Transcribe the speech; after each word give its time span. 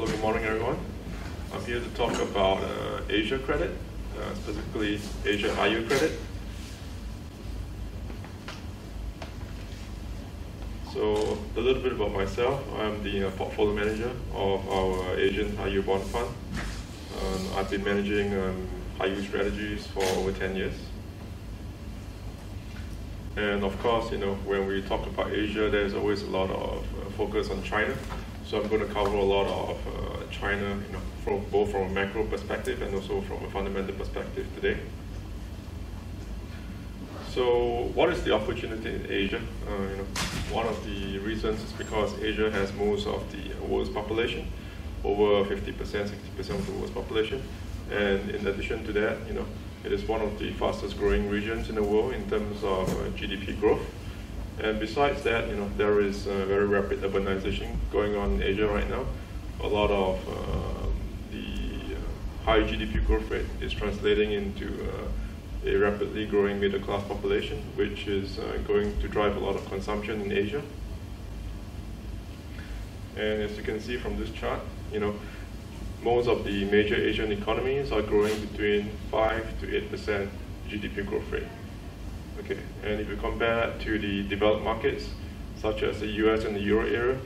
Hello, 0.00 0.10
good 0.12 0.22
morning, 0.22 0.44
everyone. 0.44 0.78
I'm 1.52 1.62
here 1.66 1.78
to 1.78 1.88
talk 1.90 2.14
about 2.22 2.62
uh, 2.62 3.02
Asia 3.10 3.38
credit, 3.38 3.70
uh, 4.18 4.34
specifically 4.34 4.98
Asia 5.26 5.48
yield 5.68 5.88
credit. 5.88 6.18
So 10.94 11.36
a 11.54 11.60
little 11.60 11.82
bit 11.82 11.92
about 11.92 12.14
myself. 12.14 12.64
I'm 12.78 13.02
the 13.04 13.28
uh, 13.28 13.30
portfolio 13.32 13.74
manager 13.74 14.10
of 14.32 14.66
our 14.70 15.18
Asian 15.18 15.54
yield 15.70 15.84
bond 15.84 16.04
fund. 16.04 16.30
Um, 17.20 17.58
I've 17.58 17.68
been 17.68 17.84
managing 17.84 18.32
um, 18.40 18.68
yield 19.04 19.24
strategies 19.24 19.86
for 19.88 20.02
over 20.16 20.32
10 20.32 20.56
years. 20.56 20.74
And 23.36 23.64
of 23.64 23.78
course, 23.82 24.10
you 24.12 24.16
know, 24.16 24.32
when 24.46 24.66
we 24.66 24.80
talk 24.80 25.06
about 25.06 25.30
Asia, 25.30 25.68
there's 25.68 25.92
always 25.92 26.22
a 26.22 26.30
lot 26.30 26.48
of 26.48 26.78
uh, 26.78 27.10
focus 27.18 27.50
on 27.50 27.62
China. 27.62 27.94
So 28.50 28.60
I'm 28.60 28.66
going 28.66 28.84
to 28.84 28.92
cover 28.92 29.16
a 29.16 29.22
lot 29.22 29.46
of 29.46 29.78
uh, 29.86 30.26
China, 30.32 30.70
you 30.84 30.92
know, 30.92 31.00
from 31.22 31.44
both 31.52 31.70
from 31.70 31.82
a 31.82 31.88
macro 31.90 32.24
perspective 32.24 32.82
and 32.82 32.92
also 32.92 33.20
from 33.20 33.44
a 33.44 33.50
fundamental 33.50 33.94
perspective 33.94 34.44
today. 34.56 34.76
So 37.32 37.92
what 37.94 38.08
is 38.10 38.24
the 38.24 38.34
opportunity 38.34 38.92
in 38.92 39.06
Asia? 39.08 39.40
Uh, 39.68 39.82
you 39.82 39.96
know, 39.98 40.04
one 40.50 40.66
of 40.66 40.84
the 40.84 41.20
reasons 41.20 41.62
is 41.62 41.70
because 41.74 42.12
Asia 42.20 42.50
has 42.50 42.72
most 42.72 43.06
of 43.06 43.22
the 43.30 43.54
world's 43.64 43.88
population, 43.88 44.50
over 45.04 45.48
50%, 45.48 45.76
60% 45.76 46.10
of 46.50 46.66
the 46.66 46.72
world's 46.72 46.90
population. 46.90 47.40
And 47.92 48.30
in 48.30 48.48
addition 48.48 48.84
to 48.84 48.92
that, 48.94 49.28
you 49.28 49.34
know, 49.34 49.46
it 49.84 49.92
is 49.92 50.02
one 50.08 50.22
of 50.22 50.40
the 50.40 50.52
fastest 50.54 50.98
growing 50.98 51.30
regions 51.30 51.68
in 51.68 51.76
the 51.76 51.84
world 51.84 52.14
in 52.14 52.28
terms 52.28 52.64
of 52.64 52.90
uh, 52.90 53.10
GDP 53.10 53.60
growth. 53.60 53.86
And 54.62 54.78
besides 54.78 55.22
that, 55.22 55.48
you 55.48 55.56
know, 55.56 55.70
there 55.78 56.00
is 56.00 56.26
uh, 56.26 56.44
very 56.44 56.66
rapid 56.66 57.00
urbanization 57.00 57.76
going 57.90 58.14
on 58.14 58.34
in 58.34 58.42
Asia 58.42 58.68
right 58.68 58.88
now. 58.90 59.06
A 59.62 59.66
lot 59.66 59.90
of 59.90 60.28
uh, 60.28 60.86
the 61.32 61.94
uh, 61.94 62.44
high 62.44 62.60
GDP 62.60 63.04
growth 63.06 63.30
rate 63.30 63.46
is 63.62 63.72
translating 63.72 64.32
into 64.32 64.66
uh, 64.66 65.68
a 65.68 65.76
rapidly 65.76 66.26
growing 66.26 66.60
middle 66.60 66.80
class 66.80 67.02
population, 67.08 67.62
which 67.74 68.06
is 68.06 68.38
uh, 68.38 68.58
going 68.66 68.98
to 69.00 69.08
drive 69.08 69.36
a 69.36 69.40
lot 69.40 69.56
of 69.56 69.66
consumption 69.70 70.20
in 70.20 70.32
Asia. 70.32 70.62
And 73.16 73.42
as 73.42 73.56
you 73.56 73.62
can 73.62 73.80
see 73.80 73.96
from 73.96 74.18
this 74.18 74.30
chart, 74.30 74.60
you 74.92 75.00
know, 75.00 75.14
most 76.02 76.28
of 76.28 76.44
the 76.44 76.64
major 76.66 76.96
Asian 76.96 77.32
economies 77.32 77.92
are 77.92 78.02
growing 78.02 78.38
between 78.46 78.90
5 79.10 79.60
to 79.60 79.66
8% 79.66 80.28
GDP 80.68 81.06
growth 81.06 81.30
rate. 81.30 81.44
Okay, 82.40 82.58
and 82.82 83.00
if 83.00 83.08
you 83.08 83.16
compare 83.16 83.74
to 83.80 83.98
the 83.98 84.26
developed 84.26 84.64
markets, 84.64 85.10
such 85.60 85.82
as 85.82 86.00
the 86.00 86.06
US 86.24 86.44
and 86.44 86.56
the 86.56 86.60
Euro 86.60 86.86
area, 86.86 87.18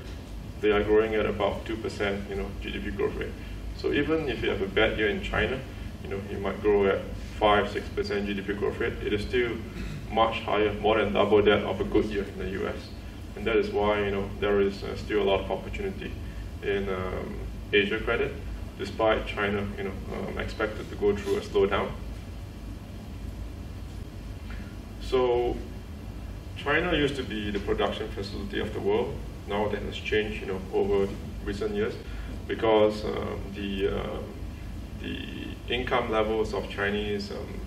they 0.61 0.73
are 0.73 0.83
growing 0.83 1.15
at 1.15 1.25
about 1.25 1.65
2% 1.67 2.29
you 2.29 2.37
know, 2.37 2.47
GDP 2.61 2.97
growth 2.97 3.15
rate. 3.15 3.33
So 3.77 3.93
even 3.93 4.29
if 4.29 4.43
you 4.43 4.51
have 4.51 4.61
a 4.61 4.67
bad 4.67 4.99
year 4.99 5.09
in 5.09 5.23
China, 5.23 5.61
you 6.03 6.09
know, 6.09 6.21
you 6.31 6.39
might 6.39 6.61
grow 6.61 6.87
at 6.87 7.01
5 7.39 7.69
6% 7.69 8.27
GDP 8.27 8.59
growth 8.59 8.79
rate, 8.81 8.95
it 9.05 9.13
is 9.13 9.23
still 9.23 9.53
much 10.11 10.41
higher, 10.41 10.73
more 10.75 10.99
than 10.99 11.13
double 11.13 11.43
that 11.43 11.63
of 11.63 11.81
a 11.81 11.85
good 11.85 12.07
year 12.07 12.25
in 12.25 12.39
the 12.39 12.65
US. 12.65 12.89
And 13.37 13.47
that 13.47 13.57
is 13.57 13.71
why 13.71 14.05
you 14.05 14.11
know, 14.11 14.29
there 14.41 14.61
is 14.61 14.83
uh, 14.83 14.97
still 14.97 15.23
a 15.23 15.27
lot 15.31 15.41
of 15.41 15.51
opportunity 15.51 16.13
in 16.63 16.89
um, 16.89 17.39
Asia 17.73 18.01
credit 18.01 18.33
despite 18.79 19.27
China 19.27 19.65
you 19.79 19.85
know, 19.85 19.93
um, 20.13 20.39
expected 20.39 20.89
to 20.91 20.97
go 20.97 21.15
through 21.15 21.37
a 21.37 21.41
slowdown. 21.41 21.91
So 25.15 25.57
China 26.57 26.93
used 26.93 27.15
to 27.15 27.23
be 27.23 27.53
the 27.53 27.61
production 27.61 28.09
facility 28.09 28.59
of 28.59 28.75
the 28.75 28.81
world. 28.81 29.15
Now 29.47 29.69
that 29.69 29.81
has 29.83 29.95
changed 29.95 30.41
you 30.41 30.49
know, 30.49 30.61
over 30.73 31.09
recent 31.45 31.73
years 31.77 31.95
because 32.49 33.05
um, 33.05 33.41
the, 33.55 33.97
uh, 33.97 34.19
the 35.01 35.19
income 35.73 36.11
levels 36.11 36.53
of 36.53 36.69
Chinese 36.69 37.31
um, 37.31 37.61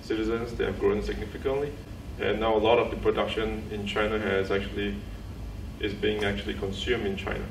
citizens 0.00 0.54
they 0.54 0.64
have 0.64 0.80
grown 0.80 1.02
significantly. 1.02 1.70
And 2.18 2.40
now 2.40 2.56
a 2.56 2.62
lot 2.68 2.78
of 2.78 2.90
the 2.90 2.96
production 2.96 3.68
in 3.70 3.86
China 3.86 4.18
has 4.18 4.50
actually 4.50 4.94
is 5.80 5.92
being 5.92 6.24
actually 6.24 6.54
consumed 6.54 7.04
in 7.04 7.18
China. 7.18 7.44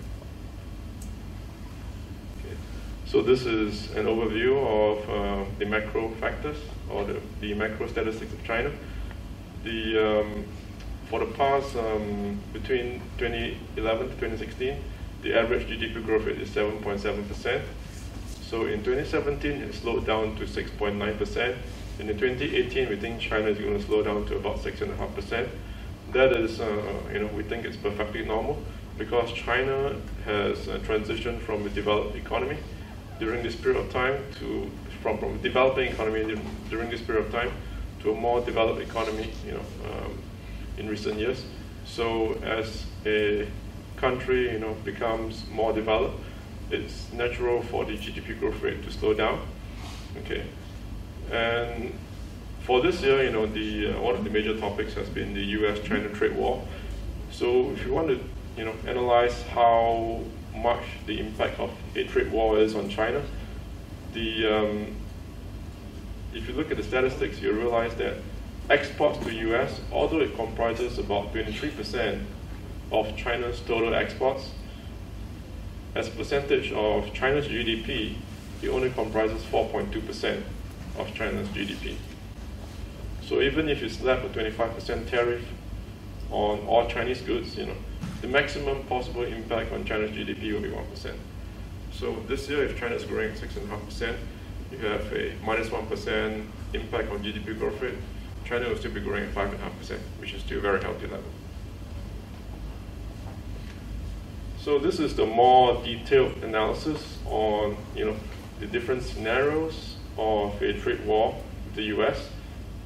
So 3.05 3.21
this 3.21 3.45
is 3.45 3.91
an 3.91 4.07
overview 4.07 4.57
of 4.57 5.07
uh, 5.07 5.49
the 5.59 5.65
macro 5.65 6.09
factors 6.19 6.57
or 6.89 7.05
the, 7.05 7.21
the, 7.39 7.53
macro 7.53 7.87
statistics 7.87 8.33
of 8.33 8.43
China. 8.43 8.71
The, 9.65 10.19
um, 10.19 10.45
for 11.09 11.19
the 11.19 11.25
past, 11.33 11.75
um, 11.75 12.39
between 12.53 13.01
2011 13.17 14.09
to 14.09 14.13
2016, 14.13 14.79
the 15.23 15.33
average 15.33 15.67
GDP 15.67 16.05
growth 16.05 16.25
rate 16.25 16.39
is 16.39 16.49
7.7%. 16.49 17.63
So 18.43 18.67
in 18.67 18.83
2017, 18.83 19.51
it 19.63 19.73
slowed 19.73 20.05
down 20.05 20.35
to 20.35 20.43
6.9%. 20.43 21.57
And 21.97 22.09
in 22.09 22.19
2018, 22.19 22.89
we 22.89 22.95
think 22.95 23.19
China 23.19 23.47
is 23.47 23.57
going 23.57 23.75
to 23.79 23.83
slow 23.83 24.03
down 24.03 24.27
to 24.27 24.35
about 24.35 24.57
6.5%. 24.57 25.49
That 26.13 26.33
is, 26.33 26.59
uh, 26.61 27.01
you 27.11 27.21
know, 27.21 27.27
we 27.35 27.41
think 27.41 27.65
it's 27.65 27.77
perfectly 27.77 28.23
normal 28.23 28.61
because 28.99 29.31
China 29.33 29.95
has 30.25 30.67
uh, 30.67 30.77
transitioned 30.85 31.41
from 31.41 31.65
a 31.65 31.69
developed 31.69 32.15
economy 32.15 32.57
during 33.17 33.41
this 33.41 33.55
period 33.55 33.83
of 33.83 33.91
time 33.91 34.23
to 34.37 34.69
from, 35.01 35.17
from 35.17 35.35
a 35.35 35.37
developing 35.39 35.91
economy 35.91 36.39
during 36.69 36.89
this 36.91 37.01
period 37.01 37.25
of 37.25 37.31
time 37.31 37.51
to 38.05 38.11
a 38.11 38.15
more 38.15 38.39
developed 38.41 38.79
economy, 38.81 39.31
you 39.45 39.53
know, 39.53 39.65
um, 39.89 40.21
in 40.77 40.87
recent 40.87 41.19
years. 41.19 41.43
So 41.85 42.33
as 42.43 42.85
a 43.05 43.47
country, 43.97 44.51
you 44.51 44.59
know, 44.59 44.75
becomes 44.85 45.43
more 45.49 45.73
developed, 45.73 46.17
it's 46.71 47.11
natural 47.11 47.61
for 47.63 47.83
the 47.83 47.97
GDP 47.97 48.39
growth 48.39 48.61
rate 48.61 48.83
to 48.83 48.91
slow 48.91 49.13
down. 49.13 49.41
Okay, 50.19 50.45
and 51.31 51.93
for 52.61 52.81
this 52.81 53.01
year, 53.01 53.23
you 53.23 53.31
know, 53.31 53.45
the 53.45 53.93
uh, 53.93 54.01
one 54.01 54.15
of 54.15 54.23
the 54.23 54.29
major 54.29 54.57
topics 54.57 54.93
has 54.93 55.09
been 55.09 55.33
the 55.33 55.43
U.S.-China 55.59 56.13
trade 56.15 56.35
war. 56.35 56.63
So 57.31 57.71
if 57.71 57.85
you 57.85 57.93
want 57.93 58.07
to, 58.07 58.19
you 58.57 58.65
know, 58.65 58.73
analyze 58.87 59.41
how 59.43 60.21
much 60.55 60.83
the 61.05 61.19
impact 61.19 61.59
of 61.59 61.71
a 61.95 62.03
trade 62.05 62.31
war 62.31 62.57
is 62.57 62.75
on 62.75 62.89
China. 62.89 63.21
The, 64.13 64.47
um, 64.47 64.95
if 66.35 66.49
you 66.49 66.53
look 66.53 66.69
at 66.69 66.77
the 66.77 66.83
statistics, 66.83 67.39
you 67.39 67.53
realize 67.53 67.95
that 67.95 68.17
exports 68.69 69.17
to 69.19 69.33
US, 69.33 69.79
although 69.91 70.19
it 70.19 70.35
comprises 70.35 70.99
about 70.99 71.33
23% 71.33 72.21
of 72.91 73.15
China's 73.15 73.61
total 73.61 73.95
exports, 73.95 74.51
as 75.95 76.09
a 76.09 76.11
percentage 76.11 76.73
of 76.73 77.13
China's 77.13 77.47
GDP, 77.47 78.15
it 78.61 78.67
only 78.67 78.89
comprises 78.91 79.41
4.2% 79.43 80.41
of 80.97 81.13
China's 81.13 81.47
GDP. 81.49 81.95
So 83.21 83.41
even 83.41 83.69
if 83.69 83.81
you 83.81 83.87
slap 83.87 84.23
a 84.23 84.29
25% 84.29 85.09
tariff 85.09 85.43
on 86.31 86.59
all 86.67 86.87
Chinese 86.87 87.21
goods, 87.21 87.55
you 87.57 87.67
know, 87.67 87.75
the 88.21 88.27
maximum 88.27 88.83
possible 88.83 89.23
impact 89.23 89.71
on 89.71 89.85
China's 89.85 90.11
GDP 90.11 90.53
will 90.53 90.61
be 90.61 90.69
1%. 90.69 91.15
So 91.93 92.17
this 92.27 92.49
year, 92.49 92.65
if 92.65 92.77
China 92.77 92.95
is 92.95 93.05
growing 93.05 93.31
6.5%, 93.31 94.15
you 94.79 94.87
have 94.87 95.11
a 95.13 95.33
minus 95.43 95.71
1 95.71 95.83
impact 96.73 97.11
on 97.11 97.23
GDP 97.23 97.57
growth 97.57 97.81
rate. 97.81 97.95
China 98.45 98.69
will 98.69 98.77
still 98.77 98.91
be 98.91 98.99
growing 98.99 99.23
at 99.23 99.33
5.5%, 99.33 99.97
which 100.19 100.33
is 100.33 100.41
still 100.41 100.59
a 100.59 100.61
very 100.61 100.81
healthy 100.81 101.07
level. 101.07 101.29
So 104.59 104.79
this 104.79 104.99
is 104.99 105.15
the 105.15 105.25
more 105.25 105.83
detailed 105.83 106.43
analysis 106.43 107.19
on 107.25 107.77
you 107.95 108.05
know 108.05 108.15
the 108.59 108.65
different 108.65 109.03
scenarios 109.03 109.97
of 110.17 110.59
a 110.61 110.73
trade 110.79 111.05
war 111.05 111.35
with 111.65 111.75
the 111.75 111.83
US. 111.95 112.29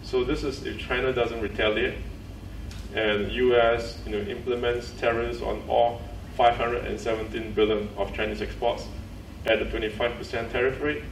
So 0.03 0.23
this 0.23 0.43
is 0.43 0.65
if 0.65 0.77
China 0.77 1.13
doesn't 1.13 1.41
retaliate, 1.41 1.95
and 2.95 3.31
U.S. 3.31 3.97
You 4.05 4.11
know, 4.13 4.29
implements 4.29 4.91
tariffs 4.99 5.41
on 5.41 5.61
all 5.67 6.01
517 6.35 7.53
billion 7.53 7.89
of 7.97 8.13
Chinese 8.13 8.41
exports 8.41 8.85
at 9.45 9.61
a 9.61 9.65
25% 9.65 10.51
tariff 10.51 10.81
rate. 10.81 11.03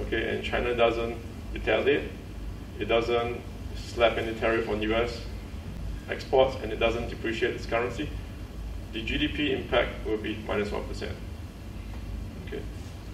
Okay, 0.00 0.34
and 0.34 0.44
China 0.44 0.74
doesn't 0.74 1.16
retaliate. 1.52 2.10
It 2.78 2.86
doesn't 2.86 3.40
slap 3.76 4.16
any 4.16 4.34
tariff 4.34 4.68
on 4.68 4.80
U.S. 4.82 5.20
exports, 6.08 6.56
and 6.62 6.72
it 6.72 6.78
doesn't 6.78 7.08
depreciate 7.08 7.54
its 7.54 7.66
currency. 7.66 8.08
The 8.92 9.04
GDP 9.04 9.50
impact 9.50 10.06
will 10.06 10.16
be 10.16 10.38
minus 10.46 10.70
one 10.70 10.84
percent. 10.84 11.16
Okay, 12.46 12.62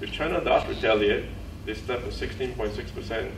if 0.01 0.13
China 0.13 0.43
does 0.45 0.67
retaliate, 0.69 1.25
they 1.67 1.75
slap 1.75 2.01
a 2.01 2.09
16.6% 2.09 3.31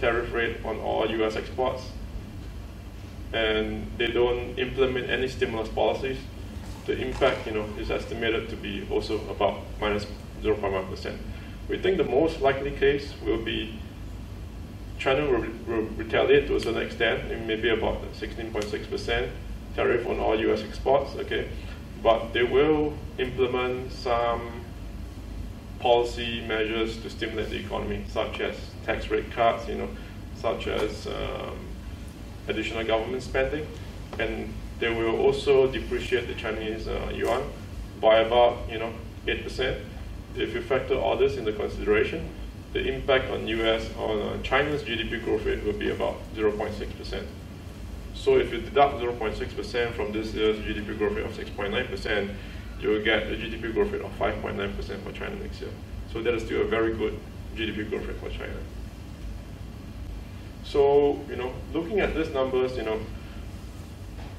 tariff 0.00 0.32
rate 0.32 0.56
on 0.64 0.78
all 0.78 1.10
U.S. 1.10 1.36
exports 1.36 1.90
and 3.32 3.86
they 3.98 4.06
don't 4.06 4.58
implement 4.58 5.10
any 5.10 5.28
stimulus 5.28 5.68
policies, 5.68 6.18
the 6.86 6.98
impact, 6.98 7.46
you 7.46 7.52
know, 7.52 7.64
is 7.78 7.90
estimated 7.90 8.48
to 8.48 8.56
be 8.56 8.86
also 8.90 9.20
about 9.28 9.60
minus 9.80 10.06
0.1. 10.42 11.18
We 11.68 11.78
think 11.78 11.98
the 11.98 12.04
most 12.04 12.40
likely 12.40 12.70
case 12.70 13.12
will 13.24 13.44
be 13.44 13.78
China 14.98 15.24
will, 15.26 15.46
will 15.66 15.82
retaliate 15.96 16.48
to 16.48 16.56
a 16.56 16.60
certain 16.60 16.82
extent, 16.82 17.46
maybe 17.46 17.68
about 17.68 18.02
16.6% 18.14 19.30
tariff 19.76 20.06
on 20.06 20.18
all 20.18 20.38
U.S. 20.40 20.62
exports. 20.62 21.14
Okay, 21.16 21.48
but 22.02 22.32
they 22.32 22.42
will 22.42 22.94
implement 23.18 23.92
some 23.92 24.64
policy 25.78 26.40
measures 26.46 26.96
to 26.98 27.10
stimulate 27.10 27.50
the 27.50 27.60
economy, 27.60 28.04
such 28.08 28.40
as 28.40 28.56
tax 28.84 29.08
rate 29.10 29.30
cuts, 29.30 29.68
you 29.68 29.76
know, 29.76 29.88
such 30.36 30.66
as 30.66 31.06
um, 31.06 31.58
additional 32.48 32.84
government 32.84 33.22
spending, 33.22 33.66
and 34.18 34.52
they 34.80 34.88
will 34.88 35.20
also 35.20 35.70
depreciate 35.70 36.26
the 36.26 36.34
Chinese 36.34 36.88
uh, 36.88 37.12
yuan 37.14 37.42
by 38.00 38.18
about, 38.18 38.68
you 38.70 38.78
know, 38.78 38.92
8%. 39.26 39.80
If 40.40 40.54
you 40.54 40.62
factor 40.62 40.94
all 40.94 41.16
this 41.16 41.36
into 41.36 41.52
consideration, 41.52 42.28
the 42.72 42.86
impact 42.86 43.30
on 43.30 43.48
US, 43.48 43.90
on 43.96 44.20
uh, 44.20 44.42
China's 44.42 44.82
GDP 44.82 45.24
growth 45.24 45.44
rate 45.44 45.64
will 45.64 45.72
be 45.72 45.90
about 45.90 46.16
0.6%. 46.36 47.24
So 48.14 48.38
if 48.38 48.52
you 48.52 48.60
deduct 48.60 48.96
0.6% 48.96 49.92
from 49.92 50.12
this 50.12 50.34
year's 50.34 50.58
GDP 50.58 50.98
growth 50.98 51.16
rate 51.16 51.24
of 51.24 51.32
6.9%, 51.32 52.34
you 52.80 52.88
will 52.90 53.02
get 53.02 53.24
a 53.24 53.36
GDP 53.36 53.72
growth 53.72 53.92
rate 53.92 54.02
of 54.02 54.16
5.9% 54.18 55.02
for 55.02 55.12
China 55.12 55.34
next 55.36 55.60
year. 55.60 55.70
So 56.12 56.22
that 56.22 56.34
is 56.34 56.44
still 56.44 56.62
a 56.62 56.66
very 56.66 56.94
good 56.94 57.18
GDP 57.56 57.88
growth 57.88 58.06
rate 58.06 58.18
for 58.18 58.30
China. 58.30 58.54
So, 60.64 61.20
you 61.28 61.36
know, 61.36 61.52
looking 61.72 62.00
at 62.00 62.14
these 62.14 62.30
numbers, 62.30 62.76
you 62.76 62.82
know, 62.82 63.00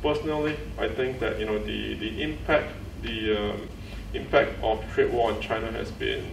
personally, 0.01 0.55
I 0.77 0.87
think 0.87 1.19
that, 1.19 1.39
you 1.39 1.45
know, 1.45 1.57
the, 1.57 1.95
the 1.95 2.21
impact, 2.21 2.71
the 3.01 3.35
um, 3.35 3.69
impact 4.13 4.61
of 4.63 4.83
trade 4.93 5.11
war 5.11 5.31
on 5.31 5.41
China 5.41 5.71
has 5.71 5.91
been 5.91 6.25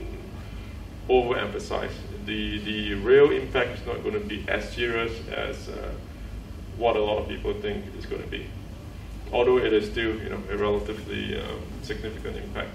overemphasized. 1.08 1.96
The, 2.25 2.58
the 2.58 2.94
real 2.94 3.31
impact 3.31 3.78
is 3.78 3.87
not 3.87 4.02
going 4.02 4.14
to 4.14 4.26
be 4.26 4.44
as 4.49 4.69
serious 4.73 5.12
as 5.28 5.69
uh, 5.69 5.93
what 6.76 6.96
a 6.96 7.02
lot 7.02 7.19
of 7.19 7.28
people 7.28 7.55
think 7.55 7.84
it's 7.96 8.06
going 8.06 8.23
to 8.23 8.28
be 8.28 8.46
although 9.32 9.58
it 9.58 9.73
is 9.73 9.90
still 9.90 10.17
you 10.20 10.31
know, 10.31 10.43
a 10.50 10.56
relatively 10.56 11.40
um, 11.40 11.61
significant 11.82 12.37
impact. 12.37 12.70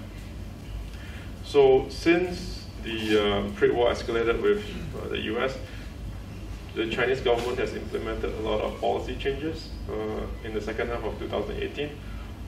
So 1.44 1.88
since 1.88 2.66
the 2.82 3.18
um, 3.18 3.56
trade 3.56 3.72
war 3.72 3.90
escalated 3.90 4.42
with 4.42 4.64
uh, 5.00 5.08
the 5.08 5.18
US, 5.34 5.56
the 6.74 6.88
Chinese 6.88 7.20
government 7.20 7.58
has 7.58 7.74
implemented 7.74 8.32
a 8.34 8.40
lot 8.40 8.60
of 8.60 8.80
policy 8.80 9.16
changes 9.16 9.68
uh, 9.90 10.46
in 10.46 10.54
the 10.54 10.60
second 10.60 10.88
half 10.88 11.04
of 11.04 11.18
2018. 11.18 11.90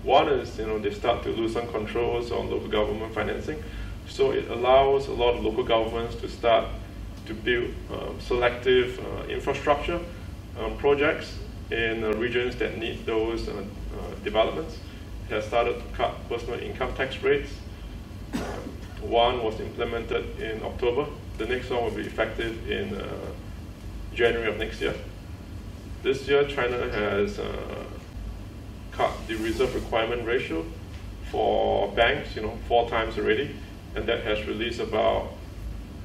One 0.04 0.28
is, 0.28 0.58
you 0.58 0.66
know, 0.66 0.78
they 0.78 0.92
start 0.92 1.22
to 1.22 1.30
loosen 1.30 1.66
controls 1.68 2.30
on 2.30 2.50
local 2.50 2.68
government 2.68 3.14
financing. 3.14 3.62
So 4.06 4.32
it 4.32 4.50
allows 4.50 5.08
a 5.08 5.12
lot 5.12 5.34
of 5.34 5.42
local 5.42 5.64
governments 5.64 6.14
to 6.16 6.28
start 6.28 6.68
to 7.26 7.34
build 7.34 7.70
um, 7.90 8.20
selective 8.20 9.00
uh, 9.00 9.24
infrastructure 9.28 9.98
um, 10.60 10.76
projects 10.76 11.38
in 11.70 12.04
uh, 12.04 12.12
regions 12.12 12.54
that 12.56 12.76
need 12.76 13.06
those 13.06 13.48
uh, 13.48 13.64
developments. 14.22 14.78
It 15.28 15.32
has 15.32 15.46
started 15.46 15.78
to 15.78 15.96
cut 15.96 16.28
personal 16.28 16.60
income 16.60 16.92
tax 16.94 17.22
rates. 17.22 17.50
Um, 18.34 18.40
one 19.00 19.42
was 19.42 19.58
implemented 19.58 20.38
in 20.38 20.62
October. 20.62 21.06
The 21.38 21.46
next 21.46 21.70
one 21.70 21.82
will 21.82 21.90
be 21.90 22.02
effective 22.02 22.70
in 22.70 22.94
uh, 22.94 23.06
January 24.14 24.48
of 24.48 24.58
next 24.58 24.82
year. 24.82 24.94
This 26.02 26.28
year, 26.28 26.46
China 26.46 26.90
has 26.90 27.38
uh, 27.38 27.84
the 29.26 29.37
reserve 29.37 29.75
requirement 29.75 30.26
ratio 30.26 30.64
for 31.31 31.91
banks, 31.93 32.37
you 32.37 32.43
know, 32.43 32.56
four 32.69 32.88
times 32.88 33.19
already, 33.19 33.55
and 33.94 34.06
that 34.06 34.25
has 34.25 34.46
released 34.46 34.81
about 34.81 35.32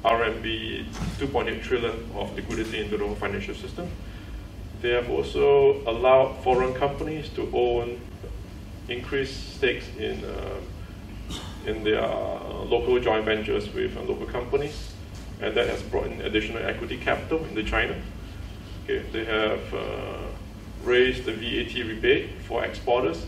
RMB 0.04 0.86
2.8 1.18 1.62
trillion 1.62 2.10
of 2.16 2.34
liquidity 2.34 2.80
into 2.82 2.96
the 2.96 3.14
financial 3.16 3.54
system. 3.54 3.88
They 4.80 4.90
have 4.90 5.10
also 5.10 5.82
allowed 5.86 6.42
foreign 6.42 6.74
companies 6.74 7.28
to 7.30 7.50
own 7.52 8.00
increased 8.88 9.56
stakes 9.56 9.86
in 9.98 10.24
uh, 10.24 10.60
in 11.66 11.84
their 11.84 12.02
uh, 12.02 12.64
local 12.64 12.98
joint 12.98 13.24
ventures 13.24 13.72
with 13.74 13.96
uh, 13.96 14.02
local 14.02 14.26
companies, 14.26 14.94
and 15.40 15.54
that 15.54 15.68
has 15.68 15.82
brought 15.82 16.06
in 16.06 16.22
additional 16.22 16.62
equity 16.64 16.96
capital 16.96 17.44
into 17.44 17.62
China. 17.62 17.94
Okay, 18.84 19.04
they 19.12 19.24
have 19.26 19.60
raised 20.84 21.24
the 21.24 21.32
VAT 21.32 21.74
rebate 21.74 22.30
for 22.46 22.64
exporters 22.64 23.26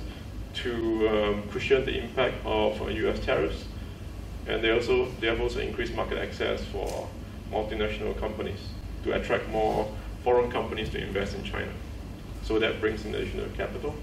to 0.54 1.08
um, 1.08 1.42
cushion 1.50 1.84
the 1.84 1.98
impact 1.98 2.34
of 2.44 2.80
uh, 2.82 2.86
U.S. 2.86 3.18
tariffs, 3.20 3.64
and 4.46 4.62
they 4.62 4.70
also 4.70 5.10
they 5.20 5.26
have 5.26 5.40
also 5.40 5.60
increased 5.60 5.94
market 5.94 6.18
access 6.18 6.64
for 6.66 7.08
multinational 7.50 8.18
companies 8.18 8.60
to 9.04 9.12
attract 9.12 9.48
more 9.48 9.90
foreign 10.24 10.50
companies 10.50 10.88
to 10.90 11.02
invest 11.02 11.34
in 11.34 11.44
China. 11.44 11.72
So 12.44 12.58
that 12.58 12.80
brings 12.80 13.04
in 13.04 13.14
additional 13.14 13.48
capital. 13.56 13.94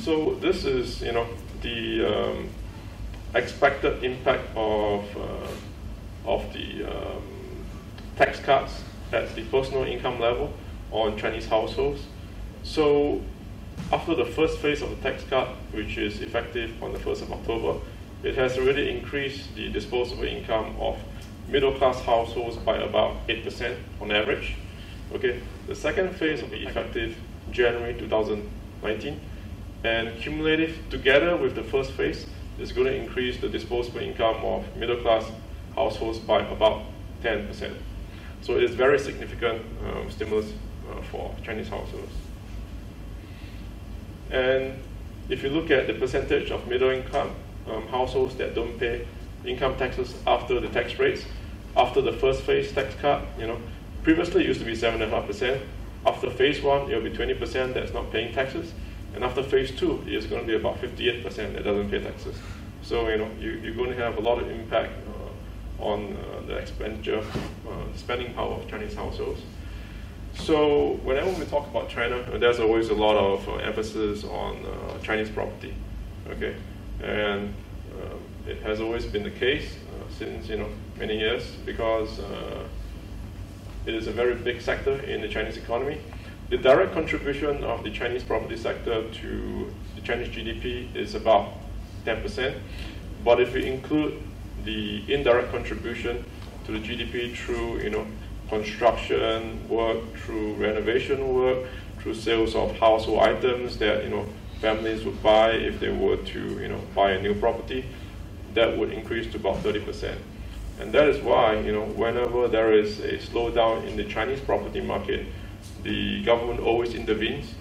So 0.00 0.34
this 0.34 0.64
is, 0.64 1.00
you 1.00 1.12
know, 1.12 1.26
the 1.62 2.04
um, 2.04 2.50
expected 3.34 4.02
impact 4.04 4.44
of 4.56 5.04
uh, 5.16 6.30
of 6.30 6.52
the 6.52 6.84
um, 6.84 7.22
tax 8.16 8.40
cuts 8.40 8.82
at 9.12 9.34
the 9.36 9.42
personal 9.44 9.84
income 9.84 10.20
level 10.20 10.52
on 10.90 11.16
Chinese 11.18 11.46
households. 11.46 12.06
So 12.62 13.22
after 13.92 14.14
the 14.14 14.24
first 14.24 14.58
phase 14.58 14.82
of 14.82 14.90
the 14.90 14.96
tax 14.96 15.24
cut, 15.24 15.48
which 15.72 15.98
is 15.98 16.20
effective 16.20 16.82
on 16.82 16.92
the 16.92 16.98
1st 16.98 17.22
of 17.22 17.32
October, 17.32 17.80
it 18.22 18.34
has 18.34 18.58
already 18.58 18.90
increased 18.90 19.54
the 19.54 19.68
disposable 19.68 20.24
income 20.24 20.74
of 20.80 20.98
middle 21.48 21.72
class 21.72 22.00
households 22.00 22.56
by 22.56 22.76
about 22.76 23.26
8% 23.28 23.76
on 24.00 24.10
average. 24.10 24.56
Okay, 25.12 25.40
the 25.68 25.74
second 25.74 26.16
phase 26.16 26.42
will 26.42 26.48
be 26.48 26.66
effective 26.66 27.16
January 27.52 27.94
2019, 27.94 29.20
and 29.84 30.20
cumulative 30.20 30.78
together 30.90 31.36
with 31.36 31.54
the 31.54 31.62
first 31.62 31.92
phase 31.92 32.26
is 32.58 32.72
going 32.72 32.86
to 32.88 32.94
increase 32.96 33.38
the 33.38 33.48
disposable 33.48 34.00
income 34.00 34.44
of 34.44 34.64
middle 34.76 34.96
class 34.96 35.30
households 35.76 36.18
by 36.18 36.40
about 36.40 36.82
10%. 37.22 37.76
So 38.40 38.56
it 38.56 38.64
is 38.64 38.74
very 38.74 38.98
significant 38.98 39.62
um, 39.84 40.10
stimulus 40.10 40.52
for 41.10 41.34
Chinese 41.44 41.68
households. 41.68 42.12
And 44.30 44.78
if 45.28 45.42
you 45.42 45.50
look 45.50 45.70
at 45.70 45.86
the 45.86 45.94
percentage 45.94 46.50
of 46.50 46.66
middle 46.66 46.90
income 46.90 47.30
um, 47.70 47.86
households 47.88 48.36
that 48.36 48.54
don't 48.54 48.78
pay 48.78 49.06
income 49.44 49.76
taxes 49.76 50.14
after 50.26 50.60
the 50.60 50.68
tax 50.68 50.98
rates, 50.98 51.24
after 51.76 52.00
the 52.00 52.12
first 52.12 52.42
phase 52.42 52.72
tax 52.72 52.94
cut, 52.96 53.22
you 53.38 53.46
know, 53.46 53.58
previously 54.02 54.44
it 54.44 54.48
used 54.48 54.60
to 54.60 54.66
be 54.66 54.74
7.5%. 54.74 55.60
After 56.06 56.30
phase 56.30 56.62
one, 56.62 56.90
it'll 56.90 57.02
be 57.02 57.10
20% 57.10 57.74
that's 57.74 57.92
not 57.92 58.10
paying 58.12 58.32
taxes. 58.32 58.72
And 59.14 59.24
after 59.24 59.42
phase 59.42 59.76
two, 59.76 60.02
it's 60.06 60.26
going 60.26 60.42
to 60.42 60.46
be 60.46 60.54
about 60.54 60.80
58% 60.80 61.24
that 61.54 61.64
doesn't 61.64 61.90
pay 61.90 62.00
taxes. 62.00 62.36
So, 62.82 63.08
you 63.08 63.18
know, 63.18 63.30
you, 63.40 63.50
you're 63.62 63.74
going 63.74 63.90
to 63.90 63.96
have 63.96 64.18
a 64.18 64.20
lot 64.20 64.40
of 64.40 64.48
impact 64.50 64.92
uh, 65.08 65.82
on 65.82 66.16
uh, 66.16 66.46
the 66.46 66.56
expenditure, 66.56 67.18
uh, 67.68 67.96
spending 67.96 68.32
power 68.34 68.54
of 68.54 68.68
Chinese 68.68 68.94
households. 68.94 69.40
So 70.36 70.94
whenever 71.02 71.30
we 71.30 71.44
talk 71.46 71.66
about 71.68 71.88
China, 71.88 72.22
there's 72.38 72.60
always 72.60 72.90
a 72.90 72.94
lot 72.94 73.16
of 73.16 73.48
uh, 73.48 73.54
emphasis 73.56 74.24
on 74.24 74.64
uh, 74.64 74.98
Chinese 75.02 75.30
property, 75.30 75.74
okay? 76.28 76.54
And 77.02 77.54
um, 77.94 78.20
it 78.46 78.62
has 78.62 78.80
always 78.80 79.06
been 79.06 79.24
the 79.24 79.30
case 79.30 79.76
since 80.18 80.48
you 80.48 80.56
know 80.56 80.68
many 80.98 81.18
years 81.18 81.44
because 81.64 82.18
uh, 82.20 82.64
it 83.86 83.94
is 83.94 84.06
a 84.06 84.12
very 84.12 84.34
big 84.34 84.60
sector 84.60 84.98
in 85.00 85.20
the 85.20 85.28
Chinese 85.28 85.56
economy. 85.56 85.98
The 86.48 86.58
direct 86.58 86.92
contribution 86.92 87.64
of 87.64 87.82
the 87.82 87.90
Chinese 87.90 88.22
property 88.22 88.56
sector 88.56 89.08
to 89.10 89.72
the 89.94 90.00
Chinese 90.00 90.28
GDP 90.28 90.94
is 90.94 91.14
about 91.14 91.52
10%, 92.04 92.54
but 93.24 93.40
if 93.40 93.52
we 93.52 93.66
include 93.66 94.22
the 94.64 95.02
indirect 95.12 95.50
contribution 95.50 96.24
to 96.66 96.72
the 96.72 96.78
GDP 96.78 97.34
through 97.36 97.80
you 97.80 97.90
know 97.90 98.06
construction 98.48 99.68
work, 99.68 100.16
through 100.16 100.54
renovation 100.54 101.34
work, 101.34 101.66
through 102.00 102.14
sales 102.14 102.54
of 102.54 102.76
household 102.78 103.20
items 103.20 103.78
that 103.78 104.04
you 104.04 104.10
know 104.10 104.26
families 104.60 105.04
would 105.04 105.22
buy 105.22 105.50
if 105.50 105.80
they 105.80 105.90
were 105.90 106.16
to 106.16 106.40
you 106.60 106.68
know 106.68 106.80
buy 106.94 107.12
a 107.12 107.22
new 107.22 107.34
property 107.34 107.84
that 108.54 108.76
would 108.76 108.90
increase 108.90 109.30
to 109.30 109.36
about 109.36 109.62
30%. 109.62 110.16
And 110.80 110.92
that 110.92 111.08
is 111.08 111.22
why, 111.22 111.58
you 111.60 111.72
know, 111.72 111.84
whenever 111.84 112.48
there 112.48 112.72
is 112.72 113.00
a 113.00 113.18
slowdown 113.18 113.86
in 113.86 113.96
the 113.96 114.04
Chinese 114.04 114.40
property 114.40 114.80
market, 114.80 115.26
the 115.82 116.22
government 116.24 116.60
always 116.60 116.94
intervenes 116.94 117.54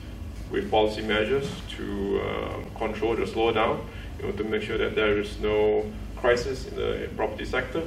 with 0.49 0.69
policy 0.71 1.01
measures 1.01 1.49
to 1.77 2.21
um, 2.21 2.65
control 2.77 3.15
the 3.15 3.23
slowdown, 3.23 3.81
you 4.19 4.25
know, 4.25 4.31
to 4.31 4.43
make 4.43 4.61
sure 4.61 4.77
that 4.77 4.95
there 4.95 5.17
is 5.19 5.39
no 5.39 5.85
crisis 6.15 6.67
in 6.67 6.75
the 6.75 7.09
property 7.15 7.45
sector. 7.45 7.83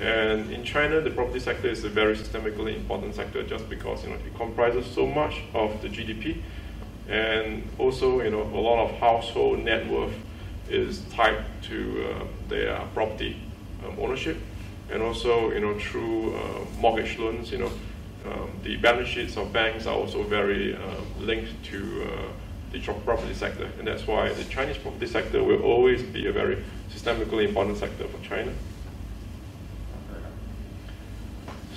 And 0.00 0.50
in 0.50 0.64
China, 0.64 1.00
the 1.00 1.10
property 1.10 1.38
sector 1.38 1.68
is 1.68 1.84
a 1.84 1.88
very 1.88 2.16
systemically 2.16 2.76
important 2.76 3.14
sector 3.14 3.42
just 3.44 3.68
because 3.70 4.02
you 4.02 4.10
know 4.10 4.16
it 4.16 4.34
comprises 4.36 4.86
so 4.86 5.06
much 5.06 5.40
of 5.54 5.80
the 5.82 5.88
GDP, 5.88 6.42
and 7.08 7.62
also 7.78 8.20
you 8.20 8.30
know 8.30 8.42
a 8.42 8.60
lot 8.60 8.84
of 8.84 8.98
household 8.98 9.60
net 9.60 9.88
worth 9.88 10.14
is 10.68 11.02
tied 11.12 11.44
to 11.62 12.08
uh, 12.10 12.24
their 12.48 12.80
property 12.92 13.36
um, 13.86 13.96
ownership, 14.00 14.36
and 14.90 15.00
also 15.00 15.52
you 15.52 15.60
know 15.60 15.78
through 15.78 16.34
uh, 16.36 16.40
mortgage 16.80 17.16
loans, 17.18 17.52
you 17.52 17.58
know 17.58 17.70
um, 18.26 18.50
the 18.64 18.76
balance 18.76 19.08
sheets 19.08 19.36
of 19.36 19.52
banks 19.52 19.86
are 19.86 19.94
also 19.94 20.24
very 20.24 20.74
um, 20.74 21.06
linked 21.20 21.52
to 21.66 22.08
uh, 22.10 22.32
the 22.72 22.80
property 22.80 23.34
sector, 23.34 23.70
and 23.78 23.86
that's 23.86 24.08
why 24.08 24.32
the 24.32 24.44
Chinese 24.44 24.76
property 24.78 25.06
sector 25.06 25.44
will 25.44 25.62
always 25.62 26.02
be 26.02 26.26
a 26.26 26.32
very 26.32 26.64
systemically 26.90 27.46
important 27.46 27.78
sector 27.78 28.08
for 28.08 28.20
China. 28.26 28.52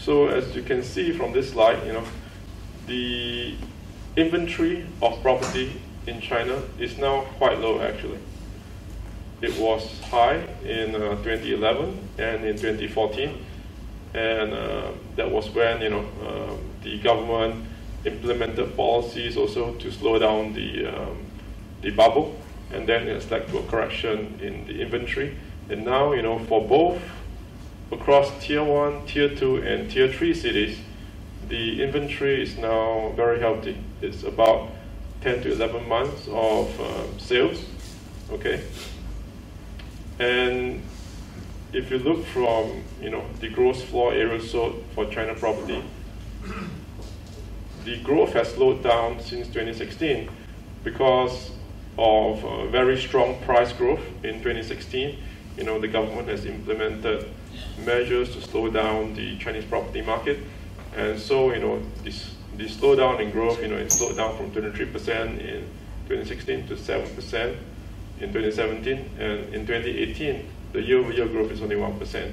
So 0.07 0.27
as 0.27 0.55
you 0.55 0.63
can 0.63 0.83
see 0.83 1.11
from 1.11 1.33
this 1.33 1.51
slide, 1.51 1.85
you 1.85 1.91
know, 1.91 2.05
the 2.85 3.55
inventory 4.15 4.85
of 5.01 5.21
property 5.21 5.81
in 6.07 6.21
China 6.21 6.61
is 6.79 6.97
now 6.97 7.25
quite 7.37 7.59
low 7.59 7.81
actually. 7.81 8.19
It 9.41 9.59
was 9.59 9.99
high 10.09 10.37
in 10.63 10.95
uh, 10.95 11.21
2011 11.23 12.07
and 12.19 12.45
in 12.45 12.55
2014, 12.55 13.45
and 14.13 14.53
uh, 14.53 14.91
that 15.17 15.29
was 15.29 15.49
when 15.49 15.81
you 15.81 15.89
know 15.89 16.05
um, 16.25 16.57
the 16.83 17.01
government 17.01 17.65
implemented 18.05 18.77
policies 18.77 19.35
also 19.35 19.73
to 19.73 19.91
slow 19.91 20.17
down 20.19 20.53
the 20.53 20.85
um, 20.87 21.17
the 21.81 21.91
bubble, 21.91 22.39
and 22.71 22.87
then 22.87 23.09
it's 23.09 23.29
led 23.29 23.45
to 23.49 23.57
a 23.57 23.63
correction 23.63 24.39
in 24.41 24.67
the 24.67 24.81
inventory. 24.81 25.35
And 25.69 25.83
now 25.83 26.13
you 26.13 26.21
know 26.21 26.39
for 26.45 26.65
both 26.65 27.01
across 27.91 28.31
tier 28.43 28.63
one, 28.63 29.05
tier 29.05 29.33
two, 29.33 29.57
and 29.57 29.89
tier 29.89 30.11
three 30.11 30.33
cities, 30.33 30.77
the 31.47 31.81
inventory 31.81 32.41
is 32.43 32.57
now 32.57 33.13
very 33.15 33.39
healthy. 33.39 33.77
It's 34.01 34.23
about 34.23 34.69
10 35.21 35.43
to 35.43 35.51
11 35.53 35.87
months 35.87 36.27
of 36.27 36.79
um, 36.79 37.19
sales. 37.19 37.63
Okay, 38.31 38.61
and 40.19 40.83
if 41.71 41.89
you 41.89 41.99
look 41.99 42.25
from 42.25 42.83
you 43.01 43.09
know 43.09 43.23
the 43.39 43.49
gross 43.49 43.81
floor 43.83 44.13
area 44.13 44.41
sold 44.41 44.83
for 44.93 45.05
China 45.05 45.33
property, 45.33 45.81
the 47.85 47.97
growth 48.03 48.33
has 48.33 48.53
slowed 48.53 48.83
down 48.83 49.19
since 49.21 49.47
2016 49.47 50.29
because 50.83 51.51
of 51.97 52.43
uh, 52.43 52.67
very 52.67 52.99
strong 52.99 53.41
price 53.43 53.71
growth 53.73 54.01
in 54.23 54.35
2016. 54.43 55.17
You 55.57 55.63
know 55.63 55.79
the 55.79 55.87
government 55.87 56.27
has 56.29 56.45
implemented 56.45 57.29
measures 57.85 58.33
to 58.35 58.41
slow 58.41 58.69
down 58.69 59.15
the 59.15 59.37
Chinese 59.37 59.65
property 59.65 60.01
market, 60.01 60.39
and 60.95 61.19
so 61.19 61.53
you 61.53 61.59
know 61.59 61.81
this 62.03 62.37
the 62.57 62.65
slowdown 62.65 63.19
in 63.19 63.31
growth, 63.31 63.61
you 63.61 63.67
know, 63.67 63.77
it 63.77 63.91
slowed 63.91 64.17
down 64.17 64.35
from 64.35 64.51
23% 64.51 65.39
in 65.39 65.69
2016 66.09 66.67
to 66.67 66.75
7% 66.75 67.55
in 68.19 68.33
2017, 68.33 69.09
and 69.19 69.53
in 69.53 69.65
2018, 69.67 70.49
the 70.73 70.81
year-over-year 70.81 71.27
growth 71.27 71.51
is 71.51 71.61
only 71.61 71.75
1%. 71.75 72.31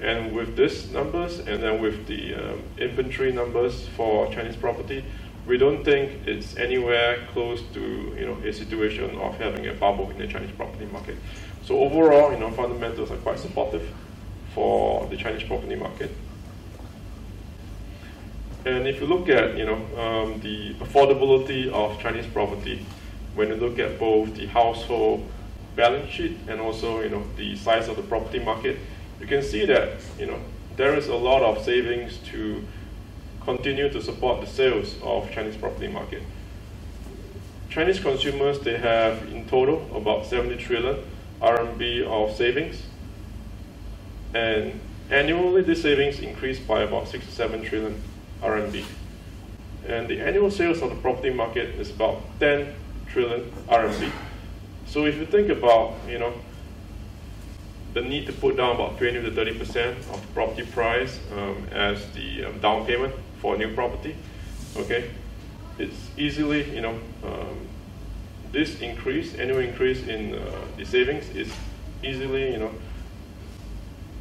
And 0.00 0.34
with 0.34 0.56
these 0.56 0.90
numbers, 0.90 1.40
and 1.40 1.62
then 1.62 1.82
with 1.82 2.06
the 2.06 2.34
um, 2.34 2.62
inventory 2.78 3.32
numbers 3.32 3.88
for 3.88 4.32
Chinese 4.32 4.56
property, 4.56 5.04
we 5.46 5.58
don't 5.58 5.84
think 5.84 6.26
it's 6.26 6.56
anywhere 6.56 7.26
close 7.32 7.62
to 7.72 7.80
you 7.80 8.26
know 8.26 8.36
a 8.46 8.52
situation 8.52 9.16
of 9.18 9.36
having 9.38 9.66
a 9.66 9.72
bubble 9.72 10.10
in 10.10 10.18
the 10.18 10.26
Chinese 10.26 10.50
property 10.52 10.84
market. 10.86 11.16
So 11.64 11.78
overall, 11.80 12.32
you 12.32 12.38
know, 12.38 12.50
fundamentals 12.50 13.10
are 13.10 13.16
quite 13.16 13.38
supportive 13.38 13.88
for 14.54 15.06
the 15.08 15.16
Chinese 15.16 15.42
property 15.42 15.74
market. 15.74 16.10
And 18.64 18.86
if 18.86 19.00
you 19.00 19.06
look 19.06 19.28
at 19.28 19.56
you 19.56 19.64
know 19.64 19.76
um, 19.96 20.40
the 20.40 20.74
affordability 20.74 21.70
of 21.70 22.00
Chinese 22.00 22.26
property, 22.26 22.84
when 23.34 23.48
you 23.48 23.54
look 23.54 23.78
at 23.78 23.98
both 23.98 24.34
the 24.34 24.46
household 24.46 25.26
balance 25.76 26.10
sheet 26.10 26.36
and 26.48 26.60
also 26.60 27.00
you 27.00 27.08
know 27.08 27.24
the 27.36 27.56
size 27.56 27.88
of 27.88 27.96
the 27.96 28.02
property 28.02 28.40
market, 28.40 28.78
you 29.20 29.26
can 29.26 29.42
see 29.42 29.64
that 29.66 30.00
you 30.18 30.26
know 30.26 30.40
there 30.76 30.94
is 30.96 31.08
a 31.08 31.14
lot 31.14 31.42
of 31.42 31.64
savings 31.64 32.18
to 32.18 32.64
continue 33.42 33.88
to 33.88 34.02
support 34.02 34.40
the 34.40 34.46
sales 34.46 34.96
of 35.02 35.30
Chinese 35.30 35.56
property 35.56 35.88
market. 35.88 36.22
Chinese 37.70 38.00
consumers 38.00 38.58
they 38.60 38.76
have 38.76 39.22
in 39.28 39.46
total 39.48 39.88
about 39.94 40.26
70 40.26 40.56
trillion 40.56 40.98
RMB 41.40 42.04
of 42.04 42.36
savings, 42.36 42.82
and 44.34 44.78
annually 45.10 45.62
this 45.62 45.82
savings 45.82 46.20
increased 46.20 46.66
by 46.66 46.82
about 46.82 47.08
6 47.08 47.24
to 47.24 47.32
7 47.32 47.62
trillion 47.62 48.00
RMB. 48.42 48.84
And 49.86 50.08
the 50.08 50.20
annual 50.20 50.50
sales 50.50 50.82
of 50.82 50.90
the 50.90 50.96
property 50.96 51.30
market 51.30 51.76
is 51.76 51.90
about 51.90 52.20
10 52.40 52.74
trillion 53.06 53.50
RMB. 53.68 54.10
So 54.86 55.06
if 55.06 55.16
you 55.16 55.26
think 55.26 55.48
about, 55.48 55.94
you 56.08 56.18
know, 56.18 56.34
the 57.94 58.02
need 58.02 58.26
to 58.26 58.32
put 58.32 58.56
down 58.56 58.74
about 58.74 58.98
20 58.98 59.22
to 59.22 59.30
30 59.30 59.58
percent 59.58 59.98
of 60.10 60.20
the 60.20 60.32
property 60.34 60.64
price 60.64 61.18
um, 61.36 61.66
as 61.72 62.10
the 62.12 62.44
um, 62.44 62.58
down 62.60 62.86
payment 62.86 63.14
for 63.40 63.54
a 63.54 63.58
new 63.58 63.74
property, 63.74 64.14
okay, 64.76 65.10
it's 65.78 65.96
easily, 66.16 66.74
you 66.74 66.80
know, 66.80 66.98
um, 67.24 67.58
this 68.52 68.80
increase, 68.80 69.34
annual 69.34 69.60
increase 69.60 70.06
in 70.06 70.34
uh, 70.34 70.64
the 70.76 70.84
savings 70.84 71.28
is 71.30 71.52
easily, 72.02 72.52
you 72.52 72.58
know, 72.58 72.70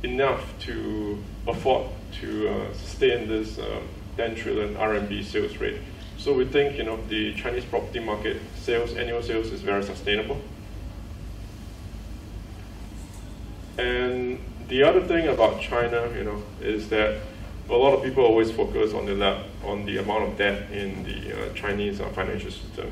enough 0.04 0.44
to 0.60 1.24
afford 1.48 1.88
to 2.22 2.50
uh, 2.50 2.74
sustain 2.74 3.28
this 3.28 3.58
um, 3.60 3.88
10 4.18 4.36
trillion 4.36 4.76
RMB 4.76 5.24
sales 5.24 5.58
rate. 5.58 5.80
So 6.18 6.34
we 6.34 6.46
think 6.46 6.78
you 6.78 6.84
know 6.84 7.00
the 7.08 7.34
Chinese 7.36 7.64
property 7.64 8.00
market 8.00 8.38
sales 8.56 8.96
annual 8.96 9.22
sales 9.22 9.52
is 9.52 9.62
very 9.62 9.84
sustainable. 9.84 10.42
And 13.78 14.40
the 14.68 14.84
other 14.84 15.02
thing 15.02 15.28
about 15.28 15.62
China, 15.62 16.12
you 16.18 16.24
know, 16.24 16.42
is 16.60 16.90
that 16.90 17.22
a 17.70 17.76
lot 17.76 17.94
of 17.94 18.04
people 18.04 18.26
always 18.26 18.52
focus 18.52 18.94
on 18.94 19.06
the 19.06 19.44
on 19.64 19.86
the 19.86 19.98
amount 19.98 20.24
of 20.24 20.38
debt 20.38 20.72
in 20.72 21.04
the 21.04 21.34
uh, 21.34 21.54
Chinese 21.54 22.02
uh, 22.02 22.10
financial 22.10 22.52
system. 22.52 22.92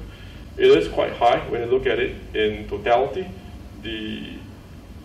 It 0.58 0.72
is 0.72 0.88
quite 0.88 1.14
high 1.14 1.40
when 1.50 1.62
you 1.62 1.68
look 1.68 1.86
at 1.86 2.00
it 2.00 2.16
in 2.36 2.68
totality. 2.68 3.28
The 3.82 4.38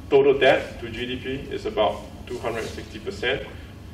total 0.09 0.39
debt 0.39 0.81
to 0.81 0.87
GDP 0.87 1.51
is 1.51 1.67
about 1.67 2.03
260 2.27 2.99
percent. 3.01 3.43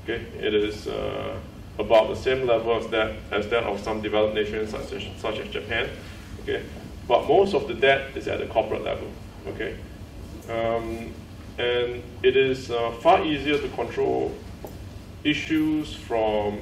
Okay, 0.05 0.25
it 0.39 0.55
is. 0.55 0.87
Uh, 0.87 1.39
about 1.79 2.09
the 2.09 2.17
same 2.17 2.47
level 2.47 2.77
as 2.77 2.87
that 2.89 3.15
as 3.31 3.49
that 3.49 3.65
of 3.65 3.81
some 3.81 4.01
developed 4.01 4.35
nations 4.35 4.71
such 4.71 4.93
as, 4.93 5.03
such 5.21 5.39
as 5.39 5.49
Japan. 5.49 5.89
Okay, 6.43 6.63
but 7.07 7.27
most 7.27 7.55
of 7.55 7.69
the 7.69 7.75
debt 7.75 8.17
is 8.17 8.29
at 8.29 8.39
the 8.39 8.47
corporate 8.47 8.85
level. 8.85 9.09
Okay, 9.49 9.77
um, 10.49 11.13
and 11.59 12.03
it 12.23 12.37
is 12.37 12.71
uh, 12.71 12.91
far 13.03 13.25
easier 13.25 13.59
to 13.59 13.69
control 13.71 14.35
issues 15.25 15.95
from 15.95 16.61